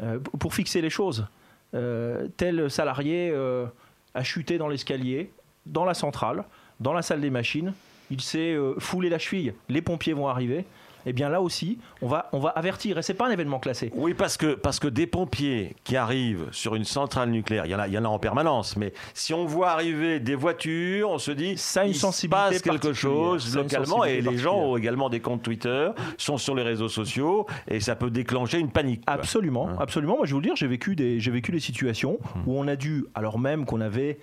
Euh, 0.00 0.18
Pour 0.18 0.54
fixer 0.54 0.80
les 0.80 0.90
choses, 0.90 1.26
euh, 1.74 2.28
tel 2.36 2.70
salarié 2.70 3.30
euh, 3.32 3.66
a 4.14 4.22
chuté 4.22 4.58
dans 4.58 4.68
l'escalier, 4.68 5.30
dans 5.66 5.84
la 5.84 5.94
centrale, 5.94 6.44
dans 6.80 6.92
la 6.92 7.02
salle 7.02 7.20
des 7.20 7.30
machines, 7.30 7.72
il 8.10 8.20
s'est 8.20 8.56
foulé 8.78 9.10
la 9.10 9.18
cheville, 9.18 9.52
les 9.68 9.82
pompiers 9.82 10.14
vont 10.14 10.28
arriver, 10.28 10.64
eh 11.08 11.12
bien 11.12 11.28
là 11.28 11.40
aussi, 11.40 11.78
on 12.02 12.06
va, 12.06 12.28
on 12.32 12.38
va 12.38 12.50
avertir. 12.50 12.98
Et 12.98 13.02
c'est 13.02 13.14
pas 13.14 13.28
un 13.28 13.30
événement 13.30 13.58
classé. 13.58 13.90
Oui, 13.94 14.14
parce 14.14 14.36
que, 14.36 14.54
parce 14.54 14.78
que 14.78 14.88
des 14.88 15.06
pompiers 15.06 15.74
qui 15.84 15.96
arrivent 15.96 16.48
sur 16.52 16.74
une 16.74 16.84
centrale 16.84 17.30
nucléaire, 17.30 17.66
il 17.66 17.70
y 17.70 17.74
en 17.74 17.78
a, 17.78 17.88
il 17.88 17.94
y 17.94 17.98
en 17.98 18.04
a 18.04 18.08
en 18.08 18.18
permanence, 18.18 18.76
mais 18.76 18.92
si 19.14 19.34
on 19.34 19.44
voit 19.44 19.70
arriver 19.70 20.20
des 20.20 20.34
voitures, 20.34 21.10
on 21.10 21.18
se 21.18 21.30
dit 21.30 21.56
ça 21.56 21.82
a 21.82 21.84
une 21.84 21.94
sensibilité 21.94 22.28
passe 22.28 22.62
quelque 22.62 22.92
chose 22.92 23.56
localement 23.56 24.04
et 24.04 24.20
les 24.20 24.36
gens 24.36 24.56
ont 24.58 24.76
également 24.76 25.08
des 25.08 25.20
comptes 25.20 25.42
Twitter, 25.42 25.90
sont 26.16 26.36
sur 26.36 26.54
les 26.54 26.62
réseaux 26.62 26.88
sociaux 26.88 27.46
et 27.68 27.80
ça 27.80 27.96
peut 27.96 28.10
déclencher 28.10 28.58
une 28.58 28.70
panique. 28.70 29.02
Absolument, 29.06 29.68
hein. 29.68 29.76
absolument. 29.80 30.16
Moi, 30.18 30.26
je 30.26 30.30
vais 30.30 30.34
vous 30.34 30.40
le 30.40 30.46
dire, 30.46 30.56
j'ai 30.56 30.66
vécu 30.66 30.94
des, 30.94 31.20
j'ai 31.20 31.30
vécu 31.30 31.52
des 31.52 31.60
situations 31.60 32.18
hum. 32.34 32.42
où 32.46 32.58
on 32.58 32.68
a 32.68 32.76
dû, 32.76 33.06
alors 33.14 33.38
même 33.38 33.64
qu'on 33.64 33.80
avait 33.80 34.18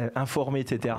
euh, 0.00 0.10
informé, 0.14 0.60
etc., 0.60 0.96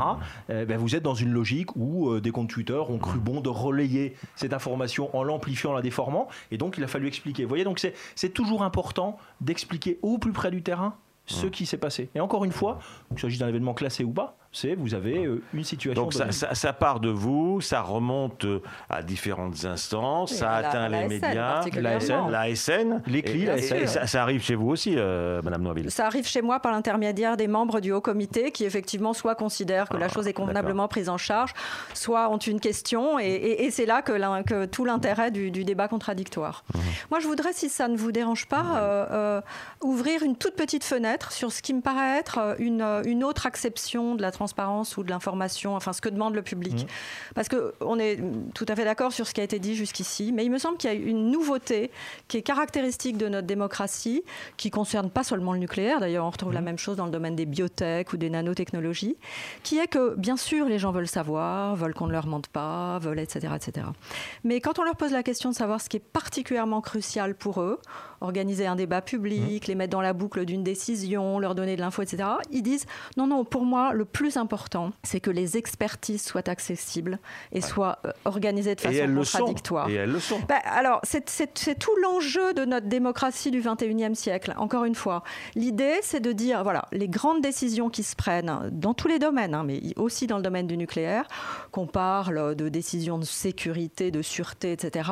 euh, 0.49 0.65
ben, 0.65 0.77
vous 0.77 0.95
êtes 0.95 1.03
dans 1.03 1.13
une 1.13 1.31
logique 1.31 1.75
où 1.75 2.09
euh, 2.09 2.21
des 2.21 2.31
comptes 2.31 2.49
Twitter 2.49 2.77
ont 2.77 2.97
cru 2.97 3.19
bon 3.19 3.41
de 3.41 3.49
relayer 3.49 4.15
cette 4.35 4.53
information 4.53 5.15
en 5.15 5.23
l'amplifiant, 5.23 5.71
en 5.71 5.73
la 5.73 5.81
déformant, 5.81 6.27
et 6.51 6.57
donc 6.57 6.77
il 6.77 6.83
a 6.83 6.87
fallu 6.87 7.07
expliquer. 7.07 7.43
Vous 7.43 7.49
voyez, 7.49 7.63
donc 7.63 7.85
c'est 8.15 8.29
toujours 8.29 8.63
important 8.63 9.17
d'expliquer 9.41 9.99
au 10.01 10.17
plus 10.17 10.31
près 10.31 10.51
du 10.51 10.61
terrain 10.61 10.95
ce 11.25 11.47
qui 11.47 11.65
s'est 11.65 11.77
passé. 11.77 12.09
Et 12.15 12.19
encore 12.19 12.45
une 12.45 12.51
fois, 12.51 12.79
qu'il 13.09 13.19
s'agisse 13.19 13.39
d'un 13.39 13.47
événement 13.47 13.73
classé 13.73 14.03
ou 14.03 14.11
pas, 14.11 14.37
c'est 14.53 14.75
vous 14.75 14.93
avez 14.93 15.25
euh, 15.25 15.41
une 15.53 15.63
situation. 15.63 16.03
Donc 16.03 16.13
ça, 16.13 16.73
part 16.73 16.99
de 16.99 17.09
vous, 17.09 17.61
ça 17.61 17.81
remonte 17.81 18.43
euh, 18.43 18.61
à 18.89 19.01
différentes 19.01 19.63
instances, 19.63 20.33
ça 20.33 20.55
atteint 20.55 20.89
les 20.89 21.07
médias, 21.07 21.63
la 21.73 21.99
SN, 21.99 22.29
la 22.29 22.55
SN, 22.55 23.01
les 23.07 23.21
CLI, 23.21 23.45
la 23.45 23.61
SN. 23.61 24.07
Ça, 24.07 24.21
arrive 24.21 24.43
chez 24.43 24.55
vous 24.55 24.69
aussi, 24.69 24.95
euh, 24.97 25.41
Madame 25.41 25.61
Noiville. 25.63 25.89
Ça 25.89 26.05
arrive 26.05 26.27
chez 26.27 26.41
moi 26.41 26.59
par 26.59 26.73
l'intermédiaire 26.73 27.37
des 27.37 27.47
membres 27.47 27.79
du 27.79 27.93
haut 27.93 28.01
comité 28.01 28.51
qui 28.51 28.65
effectivement 28.65 29.13
soit 29.13 29.35
considèrent 29.35 29.87
que 29.87 29.97
la 29.97 30.07
ah, 30.07 30.09
chose 30.09 30.27
est 30.27 30.33
convenablement 30.33 30.89
prise 30.89 31.07
en 31.07 31.17
charge, 31.17 31.53
soit 31.93 32.29
ont 32.29 32.37
une 32.37 32.59
question, 32.59 33.19
et, 33.19 33.69
c'est 33.71 33.85
là 33.85 34.01
que, 34.01 34.43
que, 34.43 34.65
tout 34.65 34.83
l'intérêt 34.83 35.31
du, 35.31 35.63
débat 35.63 35.87
contradictoire. 35.87 36.65
Mhm. 36.73 36.81
Moi, 37.09 37.19
je 37.19 37.27
voudrais, 37.27 37.53
si 37.53 37.69
ça 37.69 37.87
ne 37.87 37.95
vous 37.95 38.11
dérange 38.11 38.47
pas, 38.47 39.41
ouvrir 39.81 40.23
une 40.23 40.35
toute 40.35 40.55
petite 40.55 40.83
fenêtre 40.83 41.31
sur 41.31 41.51
ce 41.51 41.61
qui 41.61 41.73
me 41.73 41.81
paraît 41.81 42.17
être 42.19 42.55
une, 42.59 42.81
une 43.05 43.23
autre 43.23 43.45
acception 43.45 44.15
de 44.15 44.21
la 44.21 44.31
transparence 44.41 44.97
ou 44.97 45.03
de 45.03 45.09
l'information, 45.11 45.75
enfin 45.75 45.93
ce 45.93 46.01
que 46.01 46.09
demande 46.09 46.33
le 46.33 46.41
public. 46.41 46.83
Mmh. 46.83 47.33
Parce 47.35 47.47
qu'on 47.47 47.99
est 47.99 48.19
tout 48.55 48.65
à 48.67 48.75
fait 48.75 48.85
d'accord 48.85 49.11
sur 49.13 49.27
ce 49.27 49.33
qui 49.35 49.41
a 49.41 49.43
été 49.43 49.59
dit 49.59 49.75
jusqu'ici, 49.75 50.31
mais 50.33 50.43
il 50.43 50.49
me 50.49 50.57
semble 50.57 50.77
qu'il 50.77 50.91
y 50.91 50.93
a 50.93 50.95
une 50.95 51.29
nouveauté 51.29 51.91
qui 52.27 52.37
est 52.37 52.41
caractéristique 52.41 53.17
de 53.17 53.27
notre 53.27 53.45
démocratie, 53.45 54.23
qui 54.57 54.71
concerne 54.71 55.11
pas 55.11 55.23
seulement 55.23 55.53
le 55.53 55.59
nucléaire, 55.59 55.99
d'ailleurs 55.99 56.25
on 56.25 56.31
retrouve 56.31 56.53
la 56.53 56.61
mmh. 56.61 56.65
même 56.65 56.77
chose 56.79 56.97
dans 56.97 57.05
le 57.05 57.11
domaine 57.11 57.35
des 57.35 57.45
biotech 57.45 58.13
ou 58.13 58.17
des 58.17 58.31
nanotechnologies, 58.31 59.15
qui 59.61 59.77
est 59.77 59.87
que 59.87 60.15
bien 60.15 60.37
sûr 60.37 60.65
les 60.65 60.79
gens 60.79 60.91
veulent 60.91 61.07
savoir, 61.07 61.75
veulent 61.75 61.93
qu'on 61.93 62.07
ne 62.07 62.13
leur 62.13 62.25
mente 62.25 62.47
pas, 62.47 62.97
veulent 62.97 63.19
etc., 63.19 63.53
etc. 63.55 63.85
Mais 64.43 64.59
quand 64.59 64.79
on 64.79 64.83
leur 64.83 64.95
pose 64.95 65.11
la 65.11 65.21
question 65.21 65.51
de 65.51 65.55
savoir 65.55 65.81
ce 65.81 65.89
qui 65.89 65.97
est 65.97 66.07
particulièrement 66.13 66.81
crucial 66.81 67.35
pour 67.35 67.61
eux, 67.61 67.79
organiser 68.21 68.67
un 68.67 68.75
débat 68.75 69.01
public, 69.01 69.67
mmh. 69.67 69.67
les 69.67 69.75
mettre 69.75 69.91
dans 69.91 70.01
la 70.01 70.13
boucle 70.13 70.45
d'une 70.45 70.63
décision, 70.63 71.39
leur 71.39 71.55
donner 71.55 71.75
de 71.75 71.81
l'info, 71.81 72.01
etc., 72.01 72.29
ils 72.51 72.61
disent 72.61 72.85
non, 73.17 73.27
non, 73.27 73.43
pour 73.43 73.65
moi, 73.65 73.93
le 73.93 74.05
plus 74.05 74.37
important, 74.37 74.91
c'est 75.03 75.19
que 75.19 75.31
les 75.31 75.57
expertises 75.57 76.23
soient 76.23 76.47
accessibles 76.47 77.19
et 77.51 77.61
soient 77.61 77.99
euh, 78.05 78.11
organisées 78.25 78.75
de 78.75 78.81
façon 78.81 79.15
contradictoire. 79.15 79.89
et 79.89 79.95
elles 79.95 80.11
le 80.11 80.19
sont. 80.19 80.39
Bah, 80.47 80.55
alors, 80.65 81.01
c'est 81.03 81.79
tout 81.79 81.95
l'enjeu 82.01 82.53
de 82.53 82.65
notre 82.65 82.87
démocratie 82.87 83.51
du 83.51 83.61
21e 83.61 84.15
siècle. 84.15 84.53
Encore 84.57 84.85
une 84.85 84.95
fois, 84.95 85.23
l'idée, 85.55 85.95
c'est 86.01 86.19
de 86.19 86.31
dire, 86.31 86.63
voilà, 86.63 86.85
les 86.91 87.07
grandes 87.07 87.41
décisions 87.41 87.89
qui 87.89 88.03
se 88.03 88.15
prennent 88.15 88.69
dans 88.71 88.93
tous 88.93 89.07
les 89.07 89.19
domaines, 89.19 89.53
hein, 89.53 89.63
mais 89.65 89.81
aussi 89.97 90.27
dans 90.27 90.37
le 90.37 90.43
domaine 90.43 90.67
du 90.67 90.77
nucléaire, 90.77 91.27
qu'on 91.71 91.87
parle 91.87 92.55
de 92.55 92.69
décisions 92.69 93.17
de 93.17 93.25
sécurité, 93.25 94.11
de 94.11 94.21
sûreté, 94.21 94.71
etc., 94.71 95.09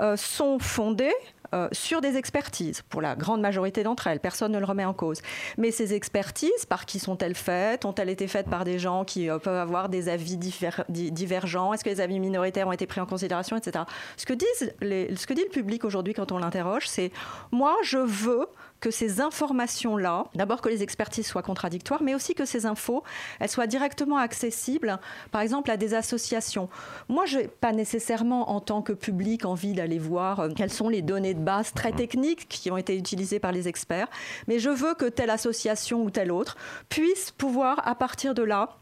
euh, 0.00 0.16
sont 0.16 0.58
fondées 0.58 1.14
euh, 1.52 1.68
sur 1.72 2.00
des 2.00 2.16
expertises, 2.16 2.82
pour 2.82 3.02
la 3.02 3.16
grande 3.16 3.40
majorité 3.40 3.82
d'entre 3.82 4.06
elles. 4.06 4.20
Personne 4.20 4.52
ne 4.52 4.58
le 4.58 4.64
remet 4.64 4.84
en 4.84 4.94
cause. 4.94 5.20
Mais 5.58 5.70
ces 5.70 5.94
expertises, 5.94 6.66
par 6.68 6.86
qui 6.86 6.98
sont-elles 6.98 7.34
faites? 7.34 7.84
Ont-elles 7.84 8.08
été 8.08 8.26
faites 8.26 8.48
par 8.48 8.64
des 8.64 8.78
gens 8.78 9.04
qui 9.04 9.28
euh, 9.28 9.38
peuvent 9.38 9.58
avoir 9.58 9.88
des 9.88 10.08
avis 10.08 10.36
divergents? 10.36 11.72
Est-ce 11.72 11.84
que 11.84 11.90
les 11.90 12.00
avis 12.00 12.20
minoritaires 12.20 12.68
ont 12.68 12.72
été 12.72 12.86
pris 12.86 13.00
en 13.00 13.06
considération, 13.06 13.56
etc. 13.56 13.84
Ce 14.16 14.26
que, 14.26 14.32
disent 14.32 14.74
ce 14.80 15.26
que 15.26 15.34
dit 15.34 15.44
le 15.44 15.50
public 15.50 15.84
aujourd'hui 15.84 16.14
quand 16.14 16.32
on 16.32 16.38
l'interroge, 16.38 16.88
c'est 16.88 17.12
moi, 17.52 17.76
je 17.82 17.98
veux 17.98 18.46
que 18.84 18.90
ces 18.90 19.22
informations-là, 19.22 20.26
d'abord 20.34 20.60
que 20.60 20.68
les 20.68 20.82
expertises 20.82 21.26
soient 21.26 21.42
contradictoires, 21.42 22.02
mais 22.02 22.14
aussi 22.14 22.34
que 22.34 22.44
ces 22.44 22.66
infos, 22.66 23.02
elles 23.40 23.48
soient 23.48 23.66
directement 23.66 24.18
accessibles, 24.18 25.00
par 25.30 25.40
exemple, 25.40 25.70
à 25.70 25.78
des 25.78 25.94
associations. 25.94 26.68
Moi, 27.08 27.24
je 27.24 27.38
n'ai 27.38 27.48
pas 27.48 27.72
nécessairement, 27.72 28.50
en 28.50 28.60
tant 28.60 28.82
que 28.82 28.92
public, 28.92 29.46
envie 29.46 29.72
d'aller 29.72 29.98
voir 29.98 30.40
euh, 30.40 30.50
quelles 30.54 30.70
sont 30.70 30.90
les 30.90 31.00
données 31.00 31.32
de 31.32 31.40
base 31.40 31.72
très 31.72 31.92
mhm. 31.92 31.96
techniques 31.96 32.46
qui 32.46 32.70
ont 32.70 32.76
été 32.76 32.94
utilisées 32.94 33.38
par 33.38 33.52
les 33.52 33.68
experts, 33.68 34.08
mais 34.48 34.58
je 34.58 34.68
veux 34.68 34.92
que 34.92 35.06
telle 35.06 35.30
association 35.30 36.04
ou 36.04 36.10
telle 36.10 36.30
autre 36.30 36.58
puisse 36.90 37.30
pouvoir, 37.30 37.88
à 37.88 37.94
partir 37.94 38.34
de 38.34 38.42
là, 38.42 38.76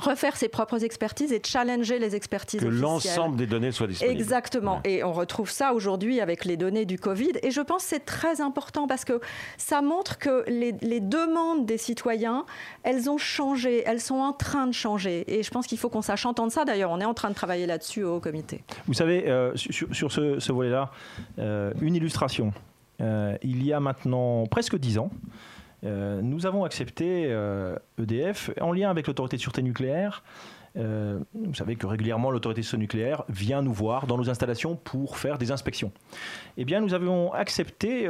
refaire 0.00 0.36
ses 0.36 0.48
propres 0.48 0.84
expertises 0.84 1.32
et 1.32 1.40
challenger 1.44 1.98
les 1.98 2.14
expertises 2.14 2.60
que 2.60 2.66
l'ensemble 2.66 3.36
des 3.36 3.46
données 3.46 3.72
soient 3.72 3.86
disponibles. 3.86 4.20
Exactement. 4.20 4.80
Et 4.84 5.02
on 5.02 5.12
retrouve 5.12 5.50
ça 5.50 5.72
aujourd'hui 5.72 6.20
avec 6.20 6.44
les 6.44 6.56
données 6.56 6.84
du 6.84 6.98
Covid. 6.98 7.32
Et 7.42 7.50
je 7.50 7.60
pense 7.60 7.82
que 7.84 7.88
c'est 7.90 8.04
très 8.04 8.40
important 8.40 8.86
parce 8.86 9.04
que 9.04 9.20
ça 9.56 9.82
montre 9.82 10.18
que 10.18 10.44
les, 10.48 10.72
les, 10.82 11.00
demandes 11.00 11.66
des 11.66 11.78
citoyens, 11.78 12.44
elles 12.82 13.08
ont 13.08 13.18
changé, 13.18 13.82
elles 13.86 14.00
sont 14.00 14.16
en 14.16 14.32
train 14.32 14.66
de 14.66 14.72
changer. 14.72 15.24
Et 15.26 15.42
je 15.42 15.50
pense 15.50 15.66
qu'il 15.66 15.78
faut 15.78 15.88
qu'on 15.88 16.02
sache 16.02 16.26
entendre 16.26 16.52
ça. 16.52 16.64
D'ailleurs, 16.64 16.90
on 16.90 17.00
est 17.00 17.04
en 17.04 17.14
train 17.14 17.30
de 17.30 17.34
travailler 17.34 17.66
là-dessus 17.66 18.02
au 18.04 18.20
comité. 18.20 18.62
Vous 18.86 18.94
savez, 18.94 19.28
euh, 19.28 19.54
sur, 19.56 19.94
sur, 19.94 20.12
ce, 20.12 20.38
ce 20.38 20.52
volet-là, 20.52 20.90
euh, 21.38 21.72
une 21.80 21.94
illustration. 21.94 22.52
Euh, 23.00 23.36
il 23.42 23.64
y 23.64 23.72
a 23.72 23.80
maintenant 23.80 24.46
presque 24.46 24.76
dix 24.76 24.98
ans, 24.98 25.10
euh, 25.84 26.20
nous 26.22 26.46
avons 26.46 26.64
accepté 26.64 27.24
EDF 27.98 28.50
euh, 28.50 28.52
e 28.58 28.62
en 28.62 28.72
lien 28.72 28.90
avec 28.90 29.06
l'autorité 29.06 29.36
de 29.36 29.42
sûreté 29.42 29.62
nucléaire. 29.62 30.22
Euh, 30.76 31.20
vous 31.34 31.54
savez 31.54 31.76
que 31.76 31.86
régulièrement 31.86 32.30
l'autorité 32.30 32.60
de 32.60 32.66
sûreté 32.66 32.80
nucléaire 32.80 33.24
vient 33.28 33.62
nous 33.62 33.72
voir 33.72 34.06
dans 34.06 34.18
nos 34.18 34.28
installations 34.28 34.76
pour 34.76 35.16
faire 35.16 35.38
des 35.38 35.50
inspections. 35.50 35.92
Eh 36.56 36.64
bien, 36.64 36.80
nous 36.80 36.94
avons 36.94 37.32
accepté 37.32 38.08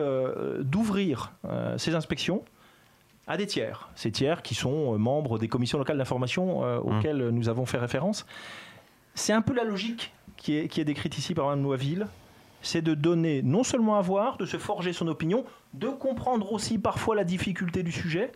d'ouvrir 0.61 1.33
ces 1.77 1.95
inspections 1.95 2.43
à 3.29 3.37
des 3.37 3.47
tiers. 3.47 3.89
Ces 3.95 4.11
tiers 4.11 4.43
qui 4.43 4.55
sont 4.55 4.99
membres 4.99 5.39
des 5.39 5.49
commissions 5.49 5.79
locales 5.79 5.99
d'information 5.99 6.63
mmh. 6.63 6.79
auxquelles 6.79 7.29
nous 7.31 7.49
avons 7.49 7.67
fait 7.67 7.79
référence. 7.79 8.27
C'est 9.15 9.33
un 9.33 9.43
peu 9.43 9.55
la 9.55 9.65
logique 9.65 10.13
qui 10.37 10.57
est, 10.57 10.69
qui 10.69 10.81
est 10.81 10.85
décrite 10.85 11.17
ici 11.19 11.35
par 11.35 11.47
Mme 11.47 11.63
Noisville 11.63 12.07
c'est 12.67 12.83
de 12.83 12.95
donner 12.95 13.43
non 13.43 13.63
seulement 13.63 13.97
à 13.97 14.03
voir, 14.03 14.37
de 14.37 14.45
se 14.45 14.59
forger 14.59 14.93
son 14.93 15.07
opinion, 15.09 15.45
de 15.75 15.89
comprendre 15.89 16.53
aussi 16.53 16.79
parfois 16.79 17.15
la 17.15 17.25
difficulté 17.25 17.83
du 17.83 17.93
sujet, 17.93 18.33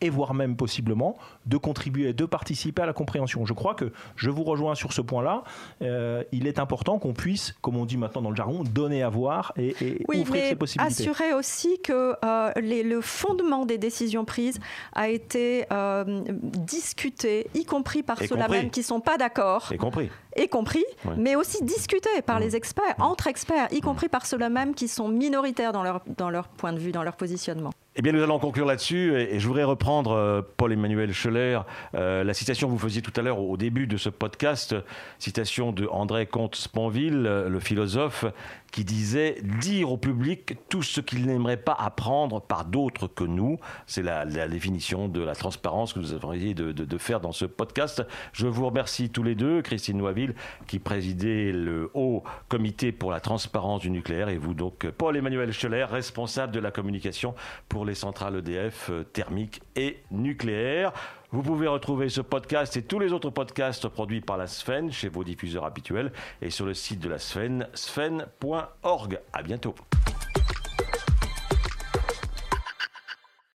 et 0.00 0.10
voire 0.10 0.34
même 0.34 0.56
possiblement 0.56 1.16
de 1.46 1.56
contribuer, 1.56 2.12
de 2.12 2.24
participer 2.24 2.82
à 2.82 2.86
la 2.86 2.92
compréhension. 2.92 3.44
Je 3.44 3.52
crois 3.52 3.74
que 3.74 3.92
je 4.16 4.30
vous 4.30 4.44
rejoins 4.44 4.74
sur 4.74 4.92
ce 4.92 5.00
point-là. 5.00 5.44
Euh, 5.82 6.22
il 6.32 6.46
est 6.46 6.58
important 6.58 6.98
qu'on 6.98 7.12
puisse, 7.12 7.54
comme 7.60 7.76
on 7.76 7.86
dit 7.86 7.96
maintenant 7.96 8.22
dans 8.22 8.30
le 8.30 8.36
jargon, 8.36 8.62
donner 8.64 9.02
à 9.02 9.08
voir 9.08 9.52
et, 9.56 9.74
et 9.80 10.04
oui, 10.08 10.20
ouvrir 10.20 10.48
ces 10.48 10.56
possibilités. 10.56 11.02
Assurer 11.02 11.32
aussi 11.34 11.80
que 11.82 12.14
euh, 12.24 12.52
les, 12.60 12.82
le 12.82 13.00
fondement 13.00 13.66
des 13.66 13.78
décisions 13.78 14.24
prises 14.24 14.58
a 14.92 15.08
été 15.08 15.66
euh, 15.72 16.22
discuté, 16.30 17.48
y 17.54 17.64
compris 17.64 18.02
par 18.02 18.18
ceux-là 18.18 18.48
même 18.48 18.70
qui 18.70 18.80
ne 18.80 18.84
sont 18.84 19.00
pas 19.00 19.18
d'accord. 19.18 19.70
Y 19.72 19.76
compris. 19.76 20.10
Y 20.36 20.48
compris, 20.48 20.84
ouais. 21.04 21.14
mais 21.16 21.34
aussi 21.34 21.62
discuté 21.64 22.08
par 22.24 22.38
mmh. 22.38 22.42
les 22.42 22.56
experts, 22.56 22.94
entre 22.98 23.26
experts, 23.26 23.66
y 23.72 23.80
compris 23.80 24.08
par 24.08 24.26
ceux-là 24.26 24.48
même 24.48 24.74
qui 24.74 24.86
sont 24.86 25.08
minoritaires 25.08 25.72
dans 25.72 25.82
leur, 25.82 26.02
dans 26.16 26.30
leur 26.30 26.46
point 26.48 26.72
de 26.72 26.78
vue, 26.78 26.92
dans 26.92 27.02
leur 27.02 27.16
positionnement. 27.16 27.72
Eh 27.96 28.02
bien, 28.02 28.12
nous 28.12 28.22
allons 28.22 28.38
conclure 28.38 28.66
là-dessus 28.66 29.16
et 29.16 29.40
je 29.40 29.46
voudrais 29.48 29.64
reprendre 29.64 30.12
euh, 30.12 30.42
Paul-Emmanuel 30.56 31.12
Scheller, 31.12 31.62
euh, 31.96 32.22
la 32.22 32.34
citation 32.34 32.68
que 32.68 32.72
vous 32.72 32.78
faisiez 32.78 33.02
tout 33.02 33.12
à 33.16 33.22
l'heure 33.22 33.40
au 33.40 33.56
début 33.56 33.88
de 33.88 33.96
ce 33.96 34.08
podcast, 34.08 34.76
citation 35.18 35.72
de 35.72 35.88
André 35.88 36.26
Comte-Sponville, 36.26 37.22
le 37.22 37.58
philosophe, 37.58 38.26
qui 38.70 38.84
disait 38.84 39.36
dire 39.60 39.90
au 39.90 39.96
public 39.96 40.56
tout 40.68 40.82
ce 40.82 41.00
qu'il 41.00 41.26
n'aimerait 41.26 41.56
pas 41.56 41.72
apprendre 41.72 42.40
par 42.40 42.64
d'autres 42.64 43.08
que 43.08 43.24
nous. 43.24 43.58
C'est 43.86 44.02
la, 44.02 44.24
définition 44.46 45.08
de 45.08 45.20
la 45.20 45.34
transparence 45.34 45.92
que 45.92 45.98
nous 45.98 46.12
avons 46.12 46.32
essayé 46.32 46.54
de, 46.54 46.72
de, 46.72 46.84
de, 46.84 46.98
faire 46.98 47.20
dans 47.20 47.32
ce 47.32 47.44
podcast. 47.44 48.04
Je 48.32 48.46
vous 48.46 48.66
remercie 48.66 49.10
tous 49.10 49.22
les 49.22 49.34
deux, 49.34 49.62
Christine 49.62 49.98
Noiville, 49.98 50.34
qui 50.66 50.78
présidait 50.78 51.52
le 51.52 51.90
haut 51.94 52.22
comité 52.48 52.92
pour 52.92 53.10
la 53.10 53.20
transparence 53.20 53.80
du 53.80 53.90
nucléaire, 53.90 54.28
et 54.28 54.38
vous 54.38 54.54
donc, 54.54 54.88
Paul-Emmanuel 54.90 55.52
Scheller, 55.52 55.84
responsable 55.84 56.52
de 56.52 56.60
la 56.60 56.70
communication 56.70 57.34
pour 57.68 57.79
les 57.84 57.94
centrales 57.94 58.36
EDF 58.36 58.90
euh, 58.90 59.04
thermiques 59.04 59.62
et 59.76 59.98
nucléaires. 60.10 60.92
Vous 61.32 61.42
pouvez 61.42 61.68
retrouver 61.68 62.08
ce 62.08 62.20
podcast 62.20 62.76
et 62.76 62.82
tous 62.82 62.98
les 62.98 63.12
autres 63.12 63.30
podcasts 63.30 63.88
produits 63.88 64.20
par 64.20 64.36
la 64.36 64.46
Sfen 64.46 64.90
chez 64.90 65.08
vos 65.08 65.22
diffuseurs 65.22 65.64
habituels 65.64 66.12
et 66.42 66.50
sur 66.50 66.66
le 66.66 66.74
site 66.74 67.00
de 67.00 67.08
la 67.08 67.18
Sfen, 67.18 67.68
sfen.org. 67.74 69.20
À 69.32 69.42
bientôt. 69.42 69.74